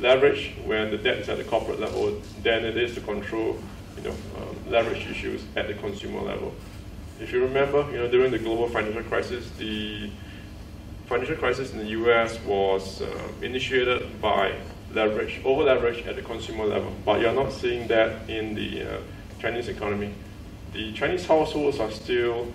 leverage 0.00 0.54
when 0.64 0.90
the 0.90 0.98
debt 0.98 1.18
is 1.18 1.28
at 1.28 1.38
the 1.38 1.44
corporate 1.44 1.80
level 1.80 2.20
than 2.42 2.64
it 2.64 2.76
is 2.76 2.94
to 2.94 3.00
control 3.00 3.58
you 4.02 4.10
know 4.10 4.16
um, 4.38 4.56
leverage 4.70 5.06
issues 5.06 5.42
at 5.56 5.68
the 5.68 5.74
consumer 5.74 6.20
level. 6.20 6.54
If 7.20 7.32
you 7.32 7.42
remember, 7.42 7.86
you 7.92 7.98
know 7.98 8.08
during 8.08 8.30
the 8.30 8.38
global 8.38 8.68
financial 8.68 9.02
crisis, 9.02 9.50
the 9.58 10.10
financial 11.06 11.36
crisis 11.36 11.72
in 11.72 11.78
the 11.78 11.86
US 11.86 12.38
was 12.44 13.02
uh, 13.02 13.28
initiated 13.42 14.20
by 14.20 14.54
leverage, 14.92 15.40
over 15.44 15.64
leverage 15.64 16.06
at 16.06 16.16
the 16.16 16.22
consumer 16.22 16.64
level, 16.64 16.92
but 17.04 17.20
you're 17.20 17.34
not 17.34 17.52
seeing 17.52 17.86
that 17.88 18.28
in 18.28 18.54
the 18.54 18.82
uh, 18.82 19.00
Chinese 19.40 19.68
economy. 19.68 20.12
The 20.72 20.92
Chinese 20.92 21.26
households 21.26 21.78
are 21.80 21.90
still 21.90 22.52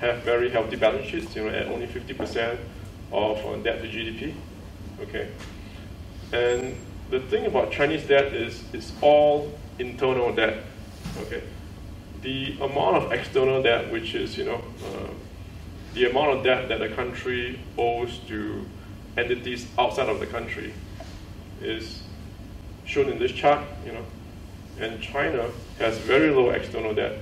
have 0.00 0.22
very 0.22 0.50
healthy 0.50 0.76
balance 0.76 1.06
sheets, 1.06 1.34
you 1.36 1.44
know, 1.44 1.48
at 1.48 1.66
only 1.68 1.86
50% 1.86 2.58
of 3.12 3.38
uh, 3.46 3.56
debt 3.62 3.80
to 3.82 3.88
GDP. 3.88 4.34
Okay, 5.00 5.28
and 6.32 6.76
the 7.12 7.20
thing 7.20 7.44
about 7.44 7.70
Chinese 7.70 8.04
debt 8.06 8.32
is 8.32 8.64
it's 8.72 8.92
all 9.02 9.52
internal 9.78 10.34
debt. 10.34 10.64
Okay, 11.20 11.42
the 12.22 12.56
amount 12.62 12.96
of 12.96 13.12
external 13.12 13.62
debt, 13.62 13.92
which 13.92 14.14
is 14.14 14.38
you 14.38 14.46
know 14.46 14.64
uh, 14.86 15.10
the 15.92 16.08
amount 16.10 16.38
of 16.38 16.42
debt 16.42 16.70
that 16.70 16.80
a 16.80 16.88
country 16.88 17.60
owes 17.76 18.18
to 18.28 18.64
entities 19.18 19.66
outside 19.78 20.08
of 20.08 20.20
the 20.20 20.26
country 20.26 20.72
is 21.60 22.02
shown 22.86 23.10
in 23.10 23.18
this 23.18 23.30
chart, 23.30 23.62
you 23.84 23.92
know. 23.92 24.04
And 24.80 25.02
China 25.02 25.50
has 25.78 25.98
very 25.98 26.30
low 26.30 26.48
external 26.48 26.94
debt, 26.94 27.18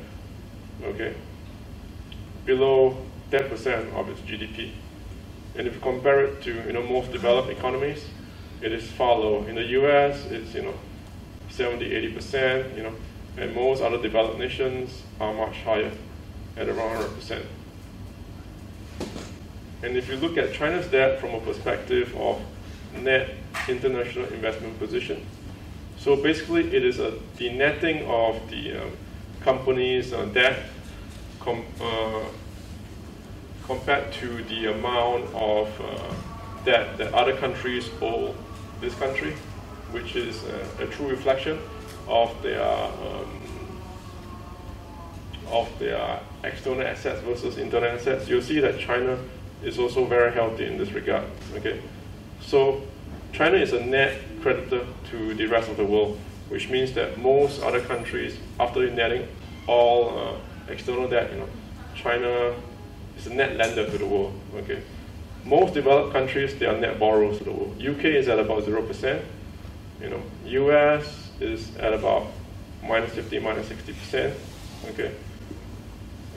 okay, 0.85 1.15
below 2.47 2.97
10% 3.33 3.93
of 3.95 4.09
its 4.09 4.21
GDP. 4.21 4.71
And 5.57 5.67
if 5.67 5.75
you 5.75 5.81
compare 5.81 6.21
it 6.21 6.43
to, 6.43 6.55
you 6.55 6.73
know, 6.73 6.83
most 6.83 7.11
developed 7.11 7.51
economies, 7.51 8.05
it 8.63 8.73
is 8.73 8.91
far 8.91 9.19
lower. 9.19 9.49
In 9.49 9.55
the 9.55 9.65
US, 9.81 10.27
it's, 10.27 10.55
you 10.55 10.63
know, 10.63 10.75
70, 11.51 11.91
80%, 12.15 12.77
you 12.77 12.83
know, 12.83 12.95
and 13.37 13.55
most 13.55 13.83
other 13.83 14.01
developed 14.01 14.39
nations 14.39 15.03
are 15.21 15.33
much 15.33 15.57
higher, 15.63 15.91
at 16.57 16.69
around 16.69 17.03
100%. 17.03 17.45
And 19.83 19.97
if 19.97 20.09
you 20.09 20.17
look 20.17 20.37
at 20.37 20.53
China's 20.53 20.87
debt 20.89 21.21
from 21.21 21.35
a 21.35 21.41
perspective 21.41 22.15
of 22.17 22.41
net 23.03 23.31
international 23.69 24.27
investment 24.27 24.79
position, 24.79 25.25
so 25.97 26.17
basically 26.17 26.75
it 26.75 26.85
is 26.85 26.99
a, 26.99 27.15
the 27.37 27.51
netting 27.51 28.07
of 28.07 28.49
the 28.51 28.83
um, 28.83 28.91
company's 29.41 30.13
uh, 30.13 30.27
debt 30.27 30.65
com, 31.41 31.65
uh, 31.81 32.25
compared 33.65 34.13
to 34.15 34.43
the 34.45 34.73
amount 34.73 35.25
of 35.35 35.69
uh, 35.81 36.65
debt 36.65 36.99
that 36.99 37.13
other 37.15 37.37
countries 37.37 37.89
owe 38.03 38.35
this 38.81 38.95
country, 38.95 39.35
which 39.91 40.17
is 40.17 40.43
a, 40.45 40.85
a 40.85 40.87
true 40.87 41.09
reflection 41.09 41.59
of 42.09 42.31
their 42.43 42.63
um, 42.63 43.41
of 45.51 45.69
their 45.79 46.21
external 46.45 46.87
assets 46.87 47.21
versus 47.23 47.59
internal 47.59 47.91
assets, 47.91 48.29
you'll 48.29 48.43
see 48.43 48.61
that 48.61 48.79
China 48.79 49.19
is 49.65 49.79
also 49.79 50.05
very 50.05 50.33
healthy 50.33 50.65
in 50.65 50.79
this 50.79 50.93
regard. 50.93 51.25
Okay, 51.55 51.81
so 52.41 52.83
China 53.33 53.57
is 53.57 53.73
a 53.73 53.85
net 53.85 54.21
creditor 54.43 54.87
to 55.11 55.35
the 55.35 55.47
rest 55.47 55.69
of 55.69 55.77
the 55.77 55.85
world, 55.85 56.19
which 56.49 56.69
means 56.69 56.93
that 56.93 57.19
most 57.19 57.63
other 57.63 57.81
countries, 57.81 58.37
after 58.59 58.89
netting 58.91 59.27
all 59.67 60.19
uh, 60.19 60.73
external 60.73 61.09
debt, 61.09 61.33
you 61.33 61.39
know, 61.39 61.49
China 61.95 62.55
is 63.19 63.27
a 63.27 63.35
net 63.35 63.57
lender 63.57 63.91
to 63.91 63.99
the 63.99 64.07
world. 64.07 64.33
Okay, 64.57 64.83
most 65.45 65.75
developed 65.75 66.13
countries 66.13 66.55
they 66.59 66.67
are 66.67 66.77
net 66.77 66.99
borrowers 66.99 67.39
to 67.39 67.45
the 67.45 67.53
world. 67.53 67.77
UK 67.81 68.05
is 68.05 68.29
at 68.29 68.39
about 68.39 68.65
zero 68.65 68.83
percent. 68.83 69.25
You 70.01 70.11
know, 70.11 70.23
US 70.47 71.31
is 71.41 71.77
at 71.77 71.93
about 71.93 72.27
minus 72.83 73.13
50, 73.13 73.39
minus 73.39 73.69
minus 73.69 73.69
60 73.69 73.93
percent. 73.93 74.35
Okay, 74.91 75.13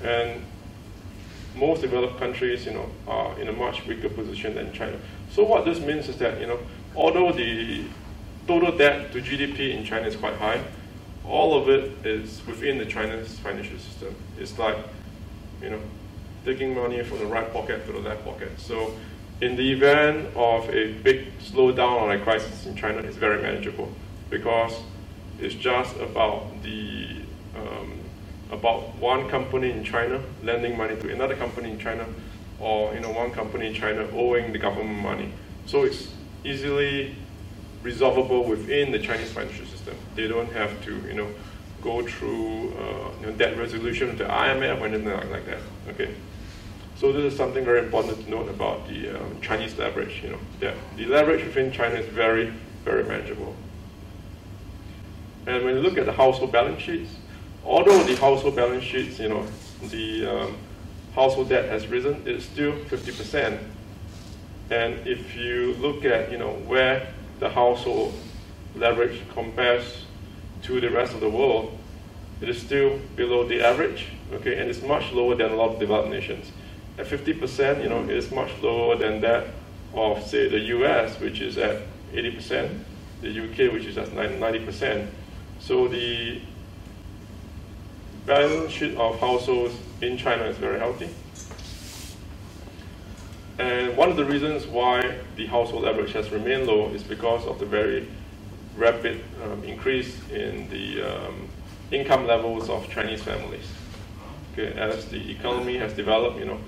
and 0.04 0.44
most 1.56 1.82
developed 1.82 2.18
countries, 2.18 2.66
you 2.66 2.74
know, 2.74 2.90
are 3.08 3.40
in 3.40 3.48
a 3.48 3.52
much 3.52 3.86
weaker 3.86 4.10
position 4.10 4.56
than 4.56 4.74
China. 4.74 4.98
So 5.32 5.44
what 5.44 5.66
this 5.66 5.80
means 5.80 6.10
is 6.10 6.18
that, 6.18 6.40
you 6.40 6.48
know, 6.48 6.60
although 6.96 7.32
the 7.32 7.86
total 8.48 8.76
debt 8.76 9.12
to 9.14 9.22
GDP 9.22 9.76
in 9.76 9.86
China 9.86 10.08
is 10.08 10.16
quite 10.16 10.36
high, 10.36 10.64
all 11.26 11.58
of 11.58 11.70
it 11.70 12.06
is 12.06 12.42
within 12.46 12.78
the 12.78 12.86
China's 12.86 13.40
financial 13.40 13.78
system. 13.78 14.16
It's 14.38 14.58
like, 14.58 14.78
you 15.62 15.70
know, 15.70 15.80
taking 16.46 16.76
money 16.76 17.04
from 17.04 17.20
the 17.20 17.26
right 17.26 17.52
pocket 17.52 17.86
to 17.86 17.92
the 17.92 18.00
left 18.00 18.24
pocket. 18.24 18.52
So 18.60 18.94
in 19.42 19.56
the 19.56 19.72
event 19.72 20.36
of 20.36 20.70
a 20.70 20.94
big 20.94 21.38
slowdown 21.40 22.02
or 22.02 22.12
a 22.12 22.20
crisis 22.20 22.66
in 22.66 22.76
China, 22.76 23.00
it's 23.00 23.18
very 23.18 23.42
manageable 23.42 23.92
because 24.30 24.74
it's 25.40 25.56
just 25.56 25.96
about 25.98 26.64
the 26.64 27.22
um, 27.56 28.00
about 28.52 28.96
one 28.96 29.30
company 29.30 29.72
in 29.72 29.84
China 29.84 30.22
lending 30.44 30.78
money 30.78 30.96
to 30.96 31.12
another 31.12 31.36
company 31.36 31.72
in 31.72 31.80
China, 31.80 32.06
or 32.60 32.94
you 32.94 33.00
know 33.00 33.12
one 33.12 33.32
company 33.32 33.68
in 33.68 33.74
China 33.74 34.08
owing 34.14 34.54
the 34.54 34.60
government 34.60 35.00
money. 35.00 35.32
So 35.66 35.84
it's 35.84 36.08
easily 36.44 37.16
resolvable 37.82 38.46
within 38.46 38.92
the 38.92 39.00
Chinese 39.00 39.32
financial 39.32 39.66
system. 39.66 39.96
They 40.16 40.28
don't 40.28 40.52
have 40.54 40.84
to 40.86 40.96
you 41.08 41.14
know 41.14 41.30
go 41.82 42.06
through 42.08 42.74
uh, 42.78 43.12
you 43.20 43.26
know, 43.28 43.32
debt 43.34 43.58
resolution 43.58 44.18
the 44.18 44.24
IMF 44.24 44.80
or 44.80 44.86
anything 44.86 45.32
like 45.32 45.46
that. 45.46 45.60
Okay. 45.90 46.16
So 47.04 47.12
this 47.12 47.34
is 47.34 47.38
something 47.38 47.66
very 47.66 47.80
important 47.80 48.24
to 48.24 48.30
note 48.30 48.48
about 48.48 48.88
the 48.88 49.20
um, 49.20 49.42
Chinese 49.42 49.78
leverage. 49.78 50.22
You 50.24 50.30
know, 50.30 50.40
that 50.62 50.74
the 50.96 51.06
leverage 51.06 51.44
within 51.44 51.70
China 51.70 51.96
is 51.96 52.06
very, 52.06 52.54
very 52.86 53.04
manageable. 53.04 53.54
And 55.46 55.66
when 55.66 55.76
you 55.76 55.82
look 55.82 55.98
at 55.98 56.06
the 56.06 56.14
household 56.14 56.54
balance 56.54 56.82
sheets, 56.82 57.10
although 57.66 58.02
the 58.04 58.16
household 58.16 58.56
balance 58.56 58.86
sheets, 58.86 59.20
you 59.20 59.28
know, 59.28 59.46
the 59.90 60.28
um, 60.28 60.58
household 61.14 61.50
debt 61.50 61.66
has 61.66 61.88
risen, 61.88 62.24
it's 62.26 62.46
still 62.46 62.72
50%. 62.72 63.60
And 64.70 65.06
if 65.06 65.36
you 65.36 65.74
look 65.82 66.06
at, 66.06 66.32
you 66.32 66.38
know, 66.38 66.54
where 66.54 67.14
the 67.40 67.50
household 67.50 68.14
leverage 68.78 69.20
compares 69.34 70.06
to 70.62 70.80
the 70.80 70.90
rest 70.90 71.14
of 71.14 71.20
the 71.20 71.30
world, 71.30 71.78
it 72.40 72.48
is 72.48 72.62
still 72.62 72.98
below 73.18 73.46
the 73.46 73.62
average, 73.62 74.08
okay, 74.32 74.58
and 74.58 74.70
it's 74.70 74.82
much 74.82 75.12
lower 75.12 75.36
than 75.36 75.52
a 75.52 75.56
lot 75.56 75.72
of 75.72 75.80
developed 75.82 76.10
nations. 76.10 76.50
At 76.98 77.08
50%, 77.08 77.82
you 77.82 77.90
know, 77.90 78.04
is 78.04 78.32
much 78.32 78.52
lower 78.62 78.96
than 78.96 79.22
that 79.22 79.48
of, 79.94 80.24
say, 80.24 80.48
the 80.48 80.60
US, 80.60 81.20
which 81.20 81.42
is 81.42 81.58
at 81.58 81.82
80%, 82.14 82.80
the 83.22 83.30
UK, 83.30 83.74
which 83.74 83.86
is 83.86 83.98
at 83.98 84.10
90%. 84.10 85.08
So 85.60 85.88
the 85.88 86.42
balance 88.26 88.72
sheet 88.72 88.96
of 88.98 89.20
households 89.20 89.76
in 90.02 90.18
China 90.18 90.44
is 90.44 90.58
very 90.58 90.80
healthy. 90.80 91.10
And 93.58 93.96
one 93.96 94.10
of 94.10 94.18
the 94.18 94.26
reasons 94.26 94.66
why 94.66 95.20
the 95.36 95.46
household 95.46 95.86
average 95.86 96.14
has 96.14 96.32
remained 96.32 96.68
low 96.68 96.90
is 96.90 97.04
because 97.04 97.46
of 97.46 97.60
the 97.60 97.66
very 97.66 98.08
rapid 98.76 99.24
um, 99.44 99.64
increase 99.64 100.18
in 100.30 100.70
the 100.70 101.04
um, 101.04 101.48
income 101.92 102.26
levels 102.26 102.70
of 102.70 102.90
Chinese 102.90 103.22
families. 103.22 103.66
Okay, 104.54 104.74
as 104.74 105.06
the 105.06 105.32
economy 105.32 105.78
has 105.78 105.94
developed, 105.94 106.40
you 106.40 106.46
know, 106.46 106.60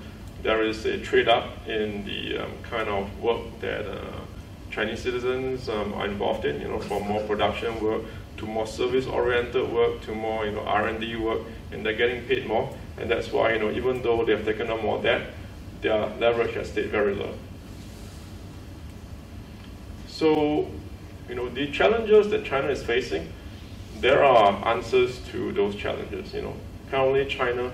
there 0.46 0.62
is 0.62 0.86
a 0.86 0.96
trade 1.00 1.28
up 1.28 1.66
in 1.66 2.04
the 2.04 2.38
um, 2.38 2.52
kind 2.62 2.88
of 2.88 3.18
work 3.20 3.42
that 3.60 3.84
uh, 3.84 4.20
Chinese 4.70 5.00
citizens 5.00 5.68
um, 5.68 5.92
are 5.94 6.06
involved 6.06 6.44
in, 6.44 6.60
you 6.60 6.68
know, 6.68 6.78
from 6.78 7.02
more 7.02 7.20
production 7.24 7.80
work 7.82 8.02
to 8.36 8.46
more 8.46 8.66
service-oriented 8.66 9.68
work, 9.72 10.00
to 10.02 10.14
more 10.14 10.46
you 10.46 10.52
know 10.52 10.60
R&D 10.60 11.16
work, 11.16 11.40
and 11.72 11.84
they're 11.84 11.96
getting 11.96 12.22
paid 12.26 12.46
more. 12.46 12.72
And 12.96 13.10
that's 13.10 13.32
why 13.32 13.54
you 13.54 13.58
know 13.58 13.72
even 13.72 14.02
though 14.02 14.24
they've 14.24 14.44
taken 14.44 14.70
on 14.70 14.82
more 14.82 15.02
debt, 15.02 15.32
their 15.80 16.06
leverage 16.20 16.54
has 16.54 16.70
stayed 16.70 16.90
very 16.90 17.14
low. 17.16 17.34
So, 20.06 20.70
you 21.28 21.34
know, 21.34 21.48
the 21.48 21.72
challenges 21.72 22.30
that 22.30 22.44
China 22.44 22.68
is 22.68 22.84
facing, 22.84 23.32
there 24.00 24.22
are 24.22 24.64
answers 24.68 25.18
to 25.32 25.52
those 25.52 25.74
challenges. 25.74 26.32
You 26.32 26.42
know, 26.42 26.54
currently 26.90 27.26
China 27.26 27.72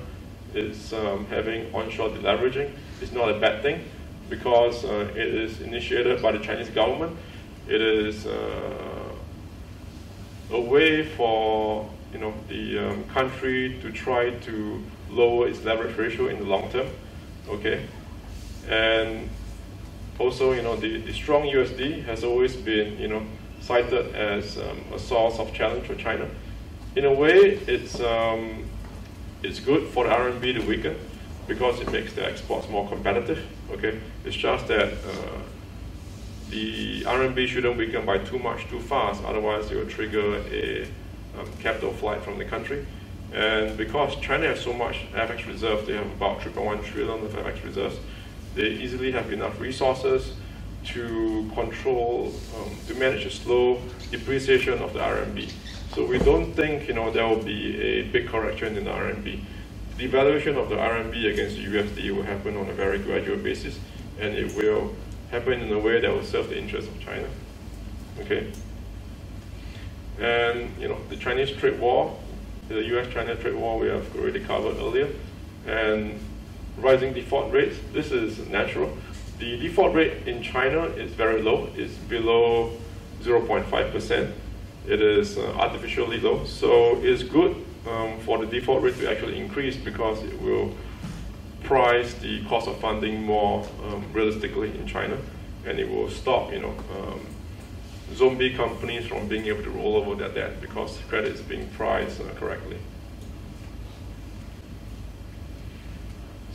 is 0.54 0.92
um, 0.92 1.26
having 1.26 1.72
onshore 1.74 2.10
deleveraging. 2.10 2.70
is 3.00 3.12
not 3.12 3.28
a 3.30 3.38
bad 3.38 3.62
thing 3.62 3.84
because 4.28 4.84
uh, 4.84 5.10
it 5.14 5.28
is 5.28 5.60
initiated 5.60 6.22
by 6.22 6.32
the 6.32 6.38
Chinese 6.38 6.70
government. 6.70 7.16
It 7.68 7.80
is 7.80 8.26
uh, 8.26 9.14
a 10.50 10.60
way 10.60 11.04
for 11.04 11.88
you 12.12 12.18
know 12.18 12.34
the 12.48 12.78
um, 12.78 13.04
country 13.04 13.78
to 13.82 13.90
try 13.92 14.30
to 14.30 14.82
lower 15.10 15.48
its 15.48 15.64
leverage 15.64 15.96
ratio 15.96 16.28
in 16.28 16.38
the 16.38 16.44
long 16.44 16.70
term. 16.70 16.88
Okay, 17.48 17.86
and 18.68 19.28
also 20.18 20.52
you 20.52 20.62
know 20.62 20.76
the, 20.76 20.98
the 21.00 21.12
strong 21.12 21.42
USD 21.42 22.04
has 22.04 22.24
always 22.24 22.56
been 22.56 22.98
you 22.98 23.08
know 23.08 23.22
cited 23.60 24.14
as 24.14 24.58
um, 24.58 24.84
a 24.94 24.98
source 24.98 25.38
of 25.38 25.52
challenge 25.54 25.86
for 25.86 25.94
China. 25.94 26.28
In 26.94 27.04
a 27.04 27.12
way, 27.12 27.58
it's 27.66 28.00
um, 28.00 28.64
it's 29.42 29.60
good 29.60 29.88
for 29.88 30.04
the 30.04 30.10
RMB 30.10 30.54
to 30.54 30.66
weaken 30.66 30.96
because 31.46 31.80
it 31.80 31.90
makes 31.90 32.12
the 32.12 32.24
exports 32.24 32.68
more 32.68 32.88
competitive. 32.88 33.44
Okay, 33.72 33.98
it's 34.24 34.36
just 34.36 34.68
that. 34.68 34.92
Uh, 34.92 35.38
the 36.52 37.00
RMB 37.04 37.48
shouldn't 37.48 37.78
weaken 37.78 38.04
by 38.04 38.18
too 38.18 38.38
much 38.38 38.68
too 38.68 38.78
fast, 38.78 39.24
otherwise 39.24 39.70
it 39.70 39.76
will 39.76 39.86
trigger 39.86 40.36
a 40.52 40.82
um, 41.38 41.50
capital 41.60 41.94
flight 41.94 42.20
from 42.20 42.36
the 42.36 42.44
country. 42.44 42.86
And 43.32 43.74
because 43.78 44.14
China 44.16 44.48
has 44.48 44.60
so 44.60 44.74
much 44.74 45.06
FX 45.14 45.46
reserves, 45.46 45.86
they 45.86 45.94
have 45.94 46.04
about 46.04 46.40
3.1 46.40 46.84
trillion 46.84 47.24
of 47.24 47.32
FX 47.32 47.64
reserves, 47.64 47.96
they 48.54 48.68
easily 48.68 49.10
have 49.12 49.32
enough 49.32 49.58
resources 49.58 50.34
to 50.84 51.50
control, 51.54 52.34
um, 52.58 52.70
to 52.86 52.94
manage 52.96 53.24
a 53.24 53.30
slow 53.30 53.80
depreciation 54.10 54.74
of 54.80 54.92
the 54.92 54.98
RMB. 54.98 55.50
So 55.94 56.06
we 56.06 56.18
don't 56.18 56.54
think 56.54 56.88
you 56.88 56.94
know 56.94 57.10
there 57.10 57.26
will 57.26 57.42
be 57.42 57.78
a 57.80 58.02
big 58.04 58.26
correction 58.26 58.78
in 58.78 58.84
the 58.84 58.90
RMB. 58.90 59.40
The 59.98 60.08
devaluation 60.08 60.56
of 60.56 60.70
the 60.70 60.76
RMB 60.76 61.30
against 61.30 61.56
the 61.56 61.66
USD 61.66 62.16
will 62.16 62.22
happen 62.22 62.56
on 62.56 62.66
a 62.70 62.72
very 62.72 62.98
gradual 62.98 63.36
basis, 63.36 63.78
and 64.18 64.34
it 64.34 64.56
will 64.56 64.94
happen 65.30 65.60
in 65.60 65.70
a 65.70 65.78
way 65.78 66.00
that 66.00 66.10
will 66.10 66.24
serve 66.24 66.48
the 66.48 66.58
interests 66.58 66.90
of 66.90 66.98
China. 67.00 67.28
Okay? 68.20 68.50
And, 70.18 70.70
you 70.80 70.88
know, 70.88 70.98
the 71.10 71.16
Chinese 71.16 71.50
trade 71.50 71.78
war, 71.78 72.18
the 72.68 72.82
US-China 72.96 73.34
trade 73.36 73.54
war 73.54 73.78
we 73.78 73.88
have 73.88 74.16
already 74.16 74.40
covered 74.40 74.76
earlier, 74.78 75.08
and 75.66 76.18
rising 76.78 77.12
default 77.12 77.52
rates, 77.52 77.76
this 77.92 78.12
is 78.12 78.38
natural. 78.48 78.96
The 79.38 79.58
default 79.58 79.94
rate 79.94 80.26
in 80.26 80.42
China 80.42 80.84
is 80.84 81.12
very 81.12 81.42
low. 81.42 81.68
It's 81.76 81.94
below 81.94 82.72
0.5%. 83.22 84.32
It 84.86 85.00
is 85.00 85.38
uh, 85.38 85.52
artificially 85.52 86.18
low. 86.18 86.44
So 86.44 86.98
it's 87.02 87.22
good 87.22 87.56
um, 87.88 88.18
for 88.20 88.38
the 88.38 88.46
default 88.46 88.82
rate 88.82 88.96
to 88.98 89.10
actually 89.10 89.38
increase 89.38 89.76
because 89.76 90.22
it 90.22 90.40
will 90.40 90.74
price 91.62 92.14
the 92.14 92.44
cost 92.46 92.68
of 92.68 92.78
funding 92.80 93.22
more 93.22 93.66
um, 93.84 94.04
realistically 94.12 94.76
in 94.76 94.86
China, 94.86 95.16
and 95.64 95.78
it 95.78 95.88
will 95.88 96.10
stop, 96.10 96.52
you 96.52 96.58
know, 96.58 96.74
um, 96.96 97.20
zombie 98.14 98.52
companies 98.52 99.06
from 99.06 99.28
being 99.28 99.46
able 99.46 99.62
to 99.62 99.70
roll 99.70 99.96
over 99.96 100.14
their 100.16 100.28
debt 100.28 100.60
because 100.60 100.98
credit 101.08 101.32
is 101.32 101.40
being 101.40 101.68
priced 101.70 102.20
uh, 102.20 102.24
correctly. 102.34 102.78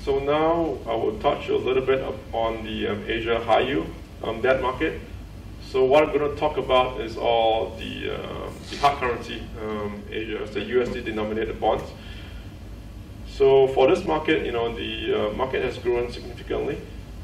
So 0.03 0.19
now 0.19 0.77
I 0.89 0.95
will 0.95 1.17
touch 1.19 1.49
a 1.49 1.57
little 1.57 1.85
bit 1.85 2.03
on 2.31 2.63
the 2.63 2.87
um, 2.87 3.03
Asia 3.07 3.43
high 3.43 3.61
yield 3.61 3.87
um, 4.23 4.41
debt 4.41 4.61
market. 4.61 5.01
So 5.77 5.83
what 5.83 6.01
I'm 6.01 6.17
going 6.17 6.27
to 6.27 6.35
talk 6.35 6.57
about 6.57 7.01
is 7.01 7.17
all 7.17 7.75
the, 7.77 8.15
uh, 8.15 8.49
the 8.71 8.77
hard 8.77 8.97
currency 8.97 9.43
um, 9.61 10.01
Asia, 10.09 10.43
the 10.51 10.61
USD 10.61 11.05
denominated 11.05 11.59
bonds. 11.59 11.83
So 13.27 13.67
for 13.67 13.87
this 13.87 14.03
market, 14.03 14.43
you 14.43 14.51
know, 14.51 14.75
the 14.75 15.13
uh, 15.13 15.33
market 15.33 15.63
has 15.63 15.77
grown 15.77 16.11
significantly, 16.11 16.81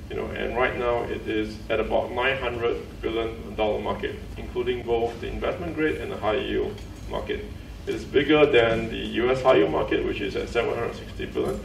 you 0.08 0.18
know, 0.18 0.28
and 0.28 0.56
right 0.56 0.78
now 0.78 1.02
it 1.02 1.28
is 1.28 1.58
at 1.72 1.80
about 1.80 2.12
900 2.12 3.02
billion 3.02 3.56
dollar 3.56 3.80
market, 3.80 4.18
including 4.38 4.84
both 4.84 5.20
the 5.20 5.30
investment 5.30 5.74
grade 5.74 6.00
and 6.00 6.12
the 6.12 6.18
high 6.18 6.36
yield 6.36 6.80
market. 7.10 7.44
It 7.88 7.96
is 7.96 8.06
bigger 8.06 8.46
than 8.46 8.88
the 8.92 9.04
US 9.24 9.42
high 9.42 9.56
yield 9.56 9.72
market, 9.72 10.06
which 10.06 10.22
is 10.22 10.36
at 10.36 10.48
760 10.48 11.26
billion, 11.26 11.60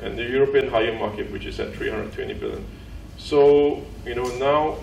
and 0.00 0.18
the 0.18 0.24
European 0.24 0.70
high 0.70 0.84
yield 0.84 0.98
market, 0.98 1.30
which 1.30 1.44
is 1.44 1.60
at 1.60 1.74
320 1.74 2.32
billion. 2.32 2.64
So, 3.18 3.84
you 4.06 4.14
know, 4.14 4.24
now 4.38 4.78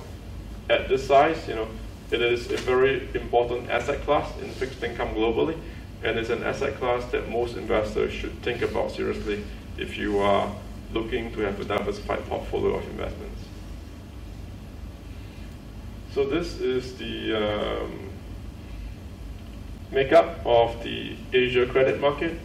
at 0.70 0.88
this 0.88 1.08
size, 1.08 1.48
you 1.48 1.56
know, 1.56 1.68
it 2.12 2.22
is 2.22 2.52
a 2.52 2.58
very 2.58 3.08
important 3.14 3.70
asset 3.70 4.02
class 4.02 4.32
in 4.42 4.50
fixed 4.52 4.82
income 4.84 5.10
globally, 5.16 5.58
and 6.04 6.18
it's 6.18 6.30
an 6.30 6.44
asset 6.44 6.76
class 6.78 7.06
that 7.12 7.30
most 7.30 7.58
investors 7.58 8.14
should 8.14 8.42
think 8.42 8.62
about 8.62 8.92
seriously 8.92 9.44
if 9.78 9.98
you 9.98 10.20
are 10.20 10.52
looking 10.94 11.32
to 11.34 11.42
have 11.42 11.60
a 11.60 11.66
diversified 11.66 12.26
portfolio 12.26 12.76
of 12.76 12.88
investments. 12.90 13.42
So 16.14 16.26
this 16.26 16.60
is 16.60 16.98
the 16.98 17.36
um, 17.36 18.10
makeup 19.92 20.40
of 20.46 20.82
the 20.84 21.16
Asia 21.32 21.66
credit 21.66 22.02
market. 22.02 22.40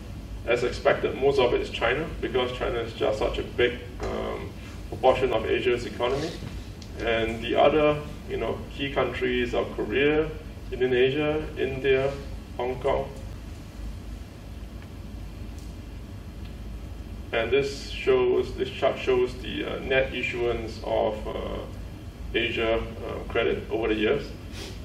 As 0.46 0.62
expected, 0.62 1.18
most 1.18 1.38
of 1.38 1.54
it 1.54 1.62
is 1.62 1.70
China 1.70 2.06
because 2.20 2.52
China 2.58 2.78
is 2.80 2.92
just 2.92 3.18
such 3.18 3.38
a 3.38 3.42
big 3.42 3.78
um, 4.02 4.50
proportion 4.90 5.32
of 5.32 5.46
Asia's 5.46 5.86
economy. 5.86 6.30
And 6.98 7.42
the 7.42 7.56
other, 7.56 8.00
you 8.28 8.36
know, 8.36 8.58
key 8.70 8.92
countries 8.92 9.54
are 9.54 9.64
Korea, 9.76 10.30
Indonesia, 10.72 11.44
India, 11.58 12.10
Hong 12.56 12.80
Kong. 12.80 13.08
And 17.32 17.50
this 17.50 17.90
shows, 17.90 18.54
this 18.54 18.70
chart 18.70 18.98
shows 18.98 19.34
the 19.42 19.64
uh, 19.64 19.78
net 19.80 20.14
issuance 20.14 20.80
of 20.84 21.26
uh, 21.26 21.58
Asia 22.32 22.78
uh, 22.78 23.18
credit 23.28 23.68
over 23.70 23.88
the 23.88 23.94
years. 23.94 24.30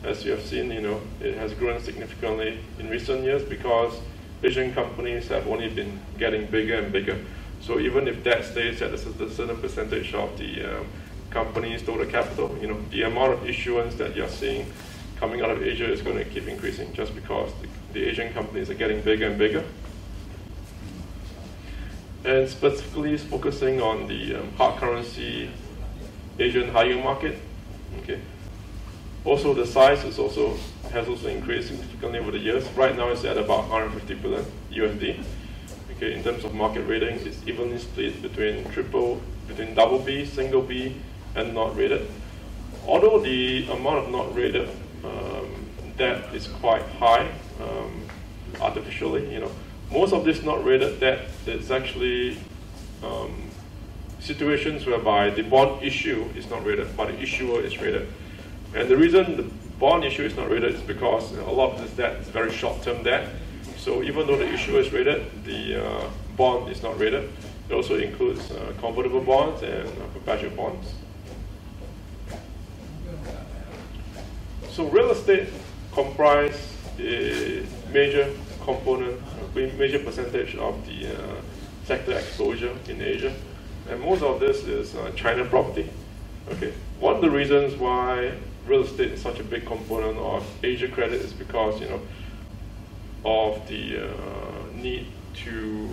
As 0.04 0.25
you 0.25 0.32
have 0.32 0.41
seen, 0.41 0.71
you 0.71 0.82
know, 0.82 1.02
it 1.19 1.38
has 1.38 1.54
grown 1.54 1.80
significantly 1.80 2.60
in 2.80 2.89
recent 2.89 3.23
years 3.23 3.43
because 3.43 3.93
Asian 4.41 4.73
companies 4.73 5.28
have 5.28 5.47
only 5.47 5.69
been 5.69 5.99
getting 6.17 6.47
bigger 6.47 6.80
and 6.80 6.91
bigger. 6.91 7.19
So 7.62 7.80
even 7.80 8.08
if 8.08 8.23
that 8.23 8.45
stays 8.45 8.82
at 8.82 8.93
a 8.93 8.97
certain 8.97 9.58
percentage 9.58 10.13
of 10.13 10.38
the 10.38 10.63
um, 10.63 10.88
company's 11.29 11.81
total 11.81 12.05
capital, 12.05 12.57
you 12.61 12.67
know, 12.67 12.79
the 12.91 13.03
amount 13.03 13.33
of 13.33 13.47
issuance 13.47 13.95
that 13.95 14.15
you're 14.15 14.29
seeing 14.29 14.71
coming 15.17 15.41
out 15.41 15.49
of 15.49 15.61
Asia 15.61 15.91
is 15.91 16.01
going 16.01 16.17
to 16.17 16.25
keep 16.25 16.47
increasing 16.47 16.91
just 16.93 17.13
because 17.13 17.51
the, 17.61 17.67
the 17.93 18.05
Asian 18.07 18.33
companies 18.33 18.69
are 18.69 18.75
getting 18.75 19.01
bigger 19.01 19.27
and 19.27 19.37
bigger. 19.37 19.63
And 22.23 22.49
specifically 22.49 23.17
focusing 23.17 23.81
on 23.81 24.07
the 24.07 24.35
um, 24.35 24.51
hard 24.53 24.79
currency 24.79 25.49
Asian 26.37 26.69
high 26.69 26.85
yield 26.85 27.03
market. 27.03 27.37
Okay. 27.99 28.19
Also, 29.25 29.53
the 29.53 29.65
size 29.65 30.03
is 30.05 30.17
also 30.17 30.55
has 30.91 31.07
also 31.07 31.27
increased 31.27 31.67
significantly 31.67 32.19
over 32.19 32.31
the 32.31 32.39
years. 32.39 32.65
Right 32.69 32.95
now, 32.95 33.09
it's 33.09 33.25
at 33.25 33.37
about 33.37 33.69
150 33.69 34.13
billion 34.15 34.45
USD. 34.71 35.23
Okay, 35.95 36.13
in 36.13 36.23
terms 36.23 36.45
of 36.45 36.53
market 36.53 36.83
rating, 36.83 37.19
it's 37.27 37.45
evenly 37.45 37.77
split 37.77 38.21
between 38.21 38.63
triple, 38.71 39.21
between 39.47 39.75
double 39.75 39.99
B, 39.99 40.25
single 40.25 40.61
B, 40.61 40.95
and 41.35 41.53
not 41.53 41.75
rated. 41.75 42.09
Although 42.85 43.19
the 43.19 43.67
amount 43.71 44.05
of 44.05 44.11
not 44.11 44.35
rated 44.35 44.69
um, 45.03 45.65
debt 45.97 46.33
is 46.33 46.47
quite 46.47 46.83
high 46.99 47.29
um, 47.61 48.03
artificially, 48.61 49.31
you 49.33 49.39
know, 49.39 49.51
most 49.91 50.13
of 50.13 50.23
this 50.23 50.43
not 50.43 50.63
rated 50.63 50.99
debt 50.99 51.27
is 51.45 51.71
actually 51.71 52.37
um, 53.03 53.49
situations 54.19 54.85
whereby 54.85 55.29
the 55.29 55.43
bond 55.43 55.83
issue 55.83 56.29
is 56.35 56.49
not 56.49 56.63
rated, 56.65 56.95
but 56.95 57.07
the 57.07 57.19
issuer 57.19 57.61
is 57.61 57.79
rated. 57.79 58.07
And 58.75 58.87
the 58.87 58.97
reason 58.97 59.37
the 59.37 59.43
bond 59.79 60.03
issue 60.03 60.23
is 60.23 60.35
not 60.35 60.49
rated 60.49 60.75
is 60.75 60.81
because 60.81 61.31
a 61.31 61.43
lot 61.43 61.73
of 61.73 61.81
this 61.81 61.91
debt 61.91 62.19
is 62.21 62.27
very 62.27 62.51
short-term 62.51 63.03
debt. 63.03 63.29
So 63.77 64.03
even 64.03 64.27
though 64.27 64.37
the 64.37 64.47
issuer 64.47 64.79
is 64.79 64.91
rated, 64.91 65.25
the 65.45 65.85
uh, 65.85 66.09
bond 66.37 66.69
is 66.71 66.83
not 66.83 66.99
rated. 66.99 67.31
It 67.69 67.73
also 67.73 67.97
includes 67.97 68.51
uh, 68.51 68.73
convertible 68.79 69.21
bonds 69.21 69.63
and 69.63 69.87
uh, 69.87 70.07
perpetual 70.13 70.51
bonds. 70.51 70.87
So 74.71 74.88
real 74.88 75.12
estate 75.12 75.49
comprise 75.91 76.75
a 76.99 77.65
major 77.91 78.32
component, 78.63 79.19
a 79.55 79.58
major 79.58 79.99
percentage 79.99 80.55
of 80.55 80.86
the 80.86 81.08
uh, 81.08 81.41
sector 81.86 82.13
exposure 82.13 82.73
in 82.88 83.01
Asia. 83.01 83.34
And 83.89 83.99
most 84.01 84.21
of 84.21 84.39
this 84.39 84.63
is 84.65 84.95
uh, 84.95 85.12
China 85.15 85.43
property. 85.45 85.89
Okay. 86.51 86.73
One 86.99 87.15
of 87.15 87.21
the 87.21 87.29
reasons 87.29 87.75
why 87.75 88.34
real 88.67 88.84
estate 88.84 89.12
is 89.12 89.21
such 89.21 89.39
a 89.39 89.43
big 89.43 89.65
component 89.65 90.17
of 90.17 90.45
Asia 90.63 90.88
credit 90.88 91.21
is 91.21 91.34
because, 91.34 91.82
you 91.82 91.89
know, 91.89 92.01
of 93.25 93.67
the 93.67 94.05
uh, 94.05 94.12
need 94.75 95.08
to 95.45 95.89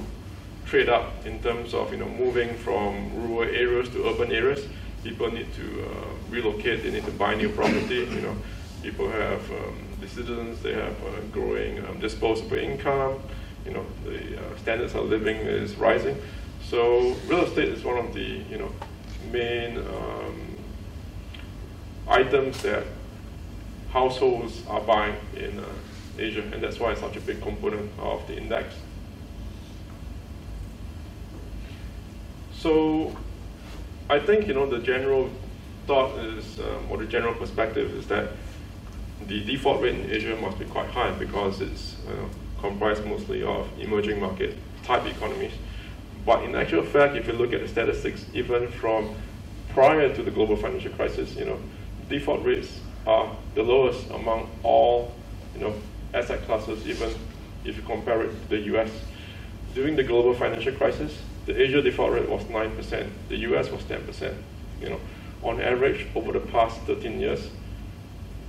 trade 0.67 0.89
up 0.89 1.25
in 1.25 1.43
terms 1.43 1.73
of, 1.73 1.93
you 1.93 1.99
know, 1.99 2.09
moving 2.09 2.55
from 2.59 3.29
rural 3.29 3.49
areas 3.49 3.89
to 3.91 4.07
urban 4.07 4.31
areas. 4.33 4.67
People 5.03 5.31
need 5.31 5.53
to 5.55 5.85
uh, 5.85 5.89
relocate, 6.29 6.83
they 6.83 6.91
need 6.91 7.05
to 7.05 7.12
buy 7.12 7.35
new 7.35 7.49
property, 7.49 7.95
you 7.95 8.21
know. 8.21 8.37
People 8.87 9.11
have 9.11 9.51
um, 9.51 9.77
decisions, 10.01 10.62
they 10.62 10.72
have 10.72 10.94
growing 11.33 11.85
um, 11.85 11.99
disposable 11.99 12.57
income, 12.57 13.20
you 13.64 13.72
know, 13.72 13.85
the 14.05 14.38
uh, 14.38 14.57
standards 14.59 14.94
of 14.94 15.07
living 15.09 15.38
is 15.38 15.75
rising. 15.75 16.16
So 16.62 17.16
real 17.27 17.44
estate 17.46 17.68
is 17.70 17.83
one 17.83 17.99
of 17.99 18.14
the 18.14 18.44
you 18.49 18.59
know 18.59 18.70
main 19.33 19.79
um, 19.79 20.57
items 22.07 22.62
that 22.62 22.85
households 23.90 24.64
are 24.68 24.81
buying 24.83 25.16
in 25.35 25.59
uh, 25.59 25.64
Asia, 26.16 26.42
and 26.53 26.62
that's 26.62 26.79
why 26.79 26.92
it's 26.92 27.01
such 27.01 27.16
a 27.16 27.20
big 27.20 27.42
component 27.42 27.90
of 27.99 28.25
the 28.29 28.37
index. 28.37 28.72
So 32.53 33.16
I 34.09 34.20
think 34.20 34.46
you 34.46 34.55
know 34.55 34.70
the 34.70 34.79
general 34.79 35.29
thought 35.88 36.16
is, 36.20 36.61
um, 36.61 36.87
or 36.88 36.99
the 36.99 37.07
general 37.07 37.35
perspective 37.35 37.92
is 37.92 38.07
that 38.07 38.31
the 39.26 39.44
default 39.44 39.81
rate 39.81 39.94
in 39.94 40.11
Asia 40.11 40.37
must 40.37 40.59
be 40.59 40.64
quite 40.66 40.90
high 40.90 41.11
because 41.12 41.61
it's 41.61 41.96
comprised 42.61 43.05
mostly 43.05 43.42
of 43.42 43.68
emerging 43.79 44.20
market 44.20 44.59
type 44.85 45.07
economies. 45.07 45.52
But 46.24 46.42
in 46.44 46.55
actual 46.55 46.83
fact, 46.83 47.16
if 47.16 47.26
you 47.26 47.33
look 47.33 47.52
at 47.52 47.61
the 47.61 47.68
statistics, 47.68 48.26
even 48.35 48.68
from 48.68 49.14
prior 49.70 50.14
to 50.14 50.22
the 50.22 50.31
global 50.31 50.57
financial 50.57 50.92
crisis, 50.92 51.37
you 51.37 51.44
know, 51.44 51.59
default 52.09 52.44
rates 52.44 52.81
are 53.07 53.37
the 53.55 53.62
lowest 53.62 54.11
among 54.11 54.50
all, 54.62 55.14
you 55.55 55.61
know, 55.61 55.74
asset 56.12 56.44
classes, 56.46 56.87
even 56.87 57.12
if 57.64 57.76
you 57.76 57.83
compare 57.83 58.22
it 58.22 58.31
to 58.42 58.48
the 58.48 58.59
US. 58.76 58.90
During 59.74 59.96
the 59.96 60.02
global 60.02 60.35
financial 60.35 60.72
crisis, 60.72 61.22
the 61.44 61.61
Asia 61.61 61.83
default 61.83 62.12
rate 62.12 62.29
was 62.29 62.42
9%, 62.44 63.11
the 63.29 63.37
US 63.37 63.70
was 63.70 63.83
10%. 63.85 64.35
You 64.81 64.90
know, 64.90 65.00
on 65.42 65.61
average, 65.61 66.07
over 66.14 66.33
the 66.33 66.40
past 66.40 66.81
13 66.83 67.20
years, 67.20 67.50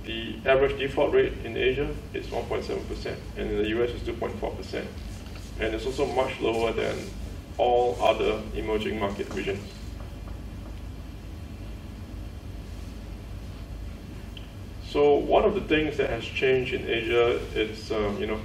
the 0.08 0.36
average 0.46 0.78
default 0.78 1.12
rate 1.12 1.34
in 1.44 1.54
Asia 1.54 1.86
is 2.14 2.26
1.7%, 2.28 3.14
and 3.36 3.50
in 3.50 3.58
the 3.58 3.68
US 3.78 3.90
is 3.90 4.00
2.4%. 4.00 4.86
And 5.60 5.74
it's 5.74 5.84
also 5.84 6.06
much 6.06 6.40
lower 6.40 6.72
than 6.72 6.96
all 7.58 7.98
other 8.00 8.40
emerging 8.54 8.98
market 8.98 9.28
regions. 9.34 9.60
So 14.88 15.16
one 15.16 15.44
of 15.44 15.54
the 15.54 15.60
things 15.60 15.98
that 15.98 16.08
has 16.08 16.24
changed 16.24 16.72
in 16.72 16.88
Asia 16.88 17.38
is, 17.54 17.92
um, 17.92 18.18
you 18.18 18.28
know, 18.28 18.40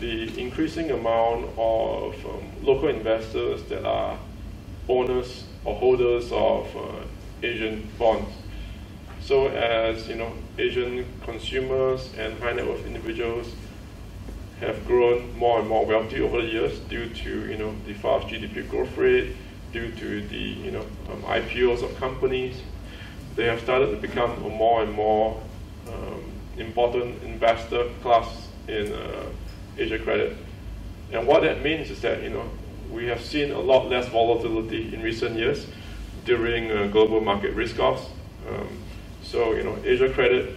the 0.00 0.38
increasing 0.38 0.90
amount 0.90 1.46
of 1.56 2.26
um, 2.26 2.42
local 2.62 2.88
investors 2.90 3.64
that 3.70 3.86
are 3.86 4.18
owners 4.90 5.44
or 5.64 5.74
holders 5.74 6.30
of 6.32 6.76
uh, 6.76 6.82
Asian 7.42 7.88
bonds. 7.98 8.30
So 9.22 9.48
as 9.48 10.06
you 10.06 10.16
know, 10.16 10.32
Asian 10.58 11.06
consumers 11.24 12.12
and 12.18 12.38
high 12.40 12.52
net 12.52 12.66
worth 12.66 12.84
individuals 12.86 13.54
have 14.60 14.84
grown 14.86 15.36
more 15.38 15.60
and 15.60 15.68
more 15.68 15.86
wealthy 15.86 16.20
over 16.20 16.42
the 16.42 16.48
years 16.48 16.78
due 16.90 17.08
to 17.08 17.48
you 17.48 17.56
know 17.56 17.74
the 17.86 17.94
fast 17.94 18.26
GDP 18.26 18.68
growth 18.68 18.96
rate, 18.96 19.36
due 19.72 19.90
to 19.92 20.20
the 20.28 20.36
you 20.36 20.72
know 20.72 20.84
um, 21.10 21.22
IPOs 21.22 21.82
of 21.82 21.96
companies. 21.98 22.60
They 23.36 23.44
have 23.44 23.60
started 23.60 23.90
to 23.90 23.96
become 23.96 24.32
a 24.44 24.48
more 24.48 24.82
and 24.82 24.92
more 24.92 25.40
um, 25.86 26.24
important 26.56 27.22
investor 27.22 27.88
class 28.02 28.48
in 28.66 28.92
uh, 28.92 29.26
Asia 29.76 29.98
credit. 29.98 30.36
And 31.12 31.26
what 31.26 31.42
that 31.42 31.62
means 31.62 31.90
is 31.90 32.00
that 32.00 32.22
you 32.22 32.30
know 32.30 32.50
we 32.90 33.06
have 33.06 33.22
seen 33.22 33.52
a 33.52 33.60
lot 33.60 33.88
less 33.88 34.08
volatility 34.08 34.92
in 34.92 35.02
recent 35.02 35.36
years 35.36 35.66
during 36.24 36.70
uh, 36.70 36.88
global 36.88 37.20
market 37.20 37.54
risk-offs. 37.54 38.06
Um, 38.48 38.68
so 39.30 39.54
you 39.54 39.62
know 39.62 39.76
Asia 39.84 40.12
credit 40.12 40.54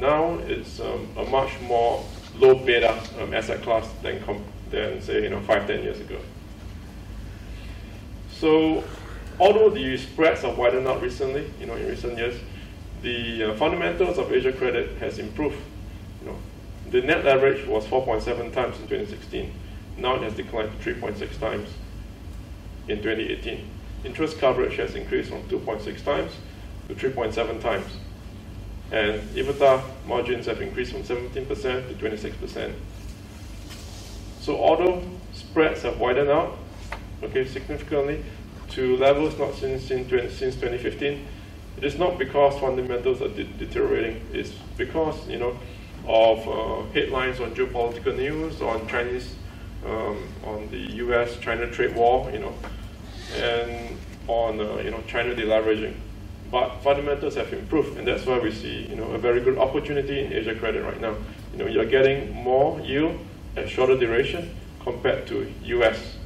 now 0.00 0.38
is 0.38 0.80
um, 0.80 1.08
a 1.16 1.24
much 1.24 1.58
more 1.60 2.04
low 2.36 2.54
beta 2.54 3.00
um, 3.20 3.34
asset 3.34 3.62
class 3.62 3.88
than, 4.02 4.22
than 4.70 5.00
say, 5.02 5.22
you 5.22 5.30
know, 5.30 5.40
five, 5.40 5.66
ten 5.66 5.82
years 5.82 6.00
ago. 6.00 6.18
So 8.30 8.84
although 9.40 9.70
the 9.70 9.96
spreads 9.96 10.42
have 10.42 10.56
widened 10.56 10.86
out 10.86 11.02
recently, 11.02 11.50
you 11.60 11.66
know, 11.66 11.74
in 11.74 11.86
recent 11.86 12.16
years, 12.16 12.40
the 13.02 13.44
uh, 13.44 13.54
fundamentals 13.56 14.18
of 14.18 14.32
Asia 14.32 14.52
credit 14.52 14.98
has 14.98 15.18
improved. 15.18 15.58
You 16.22 16.30
know, 16.30 16.36
The 16.90 17.02
net 17.02 17.24
leverage 17.24 17.66
was 17.66 17.84
4.7 17.86 18.52
times 18.52 18.76
in 18.76 18.88
2016. 18.88 19.52
Now 19.96 20.16
it 20.16 20.22
has 20.22 20.34
declined 20.34 20.70
to 20.80 20.94
3.6 20.94 21.40
times 21.40 21.68
in 22.86 22.98
2018. 22.98 23.68
Interest 24.04 24.38
coverage 24.38 24.76
has 24.76 24.94
increased 24.94 25.30
from 25.30 25.42
2.6 25.44 26.04
times 26.04 26.32
to 26.88 26.94
3.7 26.94 27.60
times. 27.60 27.92
And 28.90 29.20
EBITDA 29.36 29.82
margins 30.06 30.46
have 30.46 30.62
increased 30.62 30.92
from 30.92 31.02
17% 31.02 31.32
to 31.46 31.94
26%. 31.94 32.72
So 34.40 34.56
although 34.56 35.02
spreads 35.32 35.82
have 35.82 36.00
widened 36.00 36.30
out, 36.30 36.56
okay, 37.22 37.46
significantly 37.46 38.24
to 38.70 38.96
levels 38.96 39.38
not 39.38 39.54
seen 39.54 39.78
since, 39.78 40.08
since 40.10 40.54
2015, 40.54 41.26
it 41.76 41.84
is 41.84 41.98
not 41.98 42.18
because 42.18 42.58
fundamentals 42.58 43.22
are 43.22 43.28
de 43.28 43.44
deteriorating. 43.44 44.20
It's 44.32 44.52
because 44.76 45.28
you 45.28 45.38
know 45.38 45.56
of 46.06 46.48
uh, 46.48 46.90
headlines 46.92 47.40
on 47.40 47.54
geopolitical 47.54 48.16
news, 48.16 48.60
on 48.60 48.88
Chinese, 48.88 49.34
um, 49.86 50.26
on 50.44 50.68
the 50.70 50.78
U.S.-China 50.78 51.72
trade 51.72 51.94
war, 51.94 52.30
you 52.32 52.40
know, 52.40 52.54
and 53.36 53.96
on 54.26 54.60
uh, 54.60 54.76
you 54.78 54.90
know 54.90 55.02
China 55.06 55.34
deleveraging. 55.34 55.94
But 56.50 56.82
fundamentals 56.82 57.34
have 57.34 57.52
improved, 57.52 57.98
and 57.98 58.08
that's 58.08 58.24
why 58.24 58.38
we 58.38 58.52
see 58.52 58.86
you 58.88 58.96
know 58.96 59.10
a 59.12 59.18
very 59.18 59.40
good 59.40 59.58
opportunity 59.58 60.24
in 60.24 60.32
Asia 60.32 60.54
credit 60.54 60.82
right 60.82 61.00
now. 61.00 61.16
You 61.52 61.58
know, 61.58 61.66
you're 61.66 61.84
getting 61.86 62.32
more 62.32 62.80
yield 62.80 63.18
at 63.56 63.68
shorter 63.68 63.96
duration 63.98 64.54
compared 64.80 65.26
to 65.26 65.52
U.S. 65.64 66.16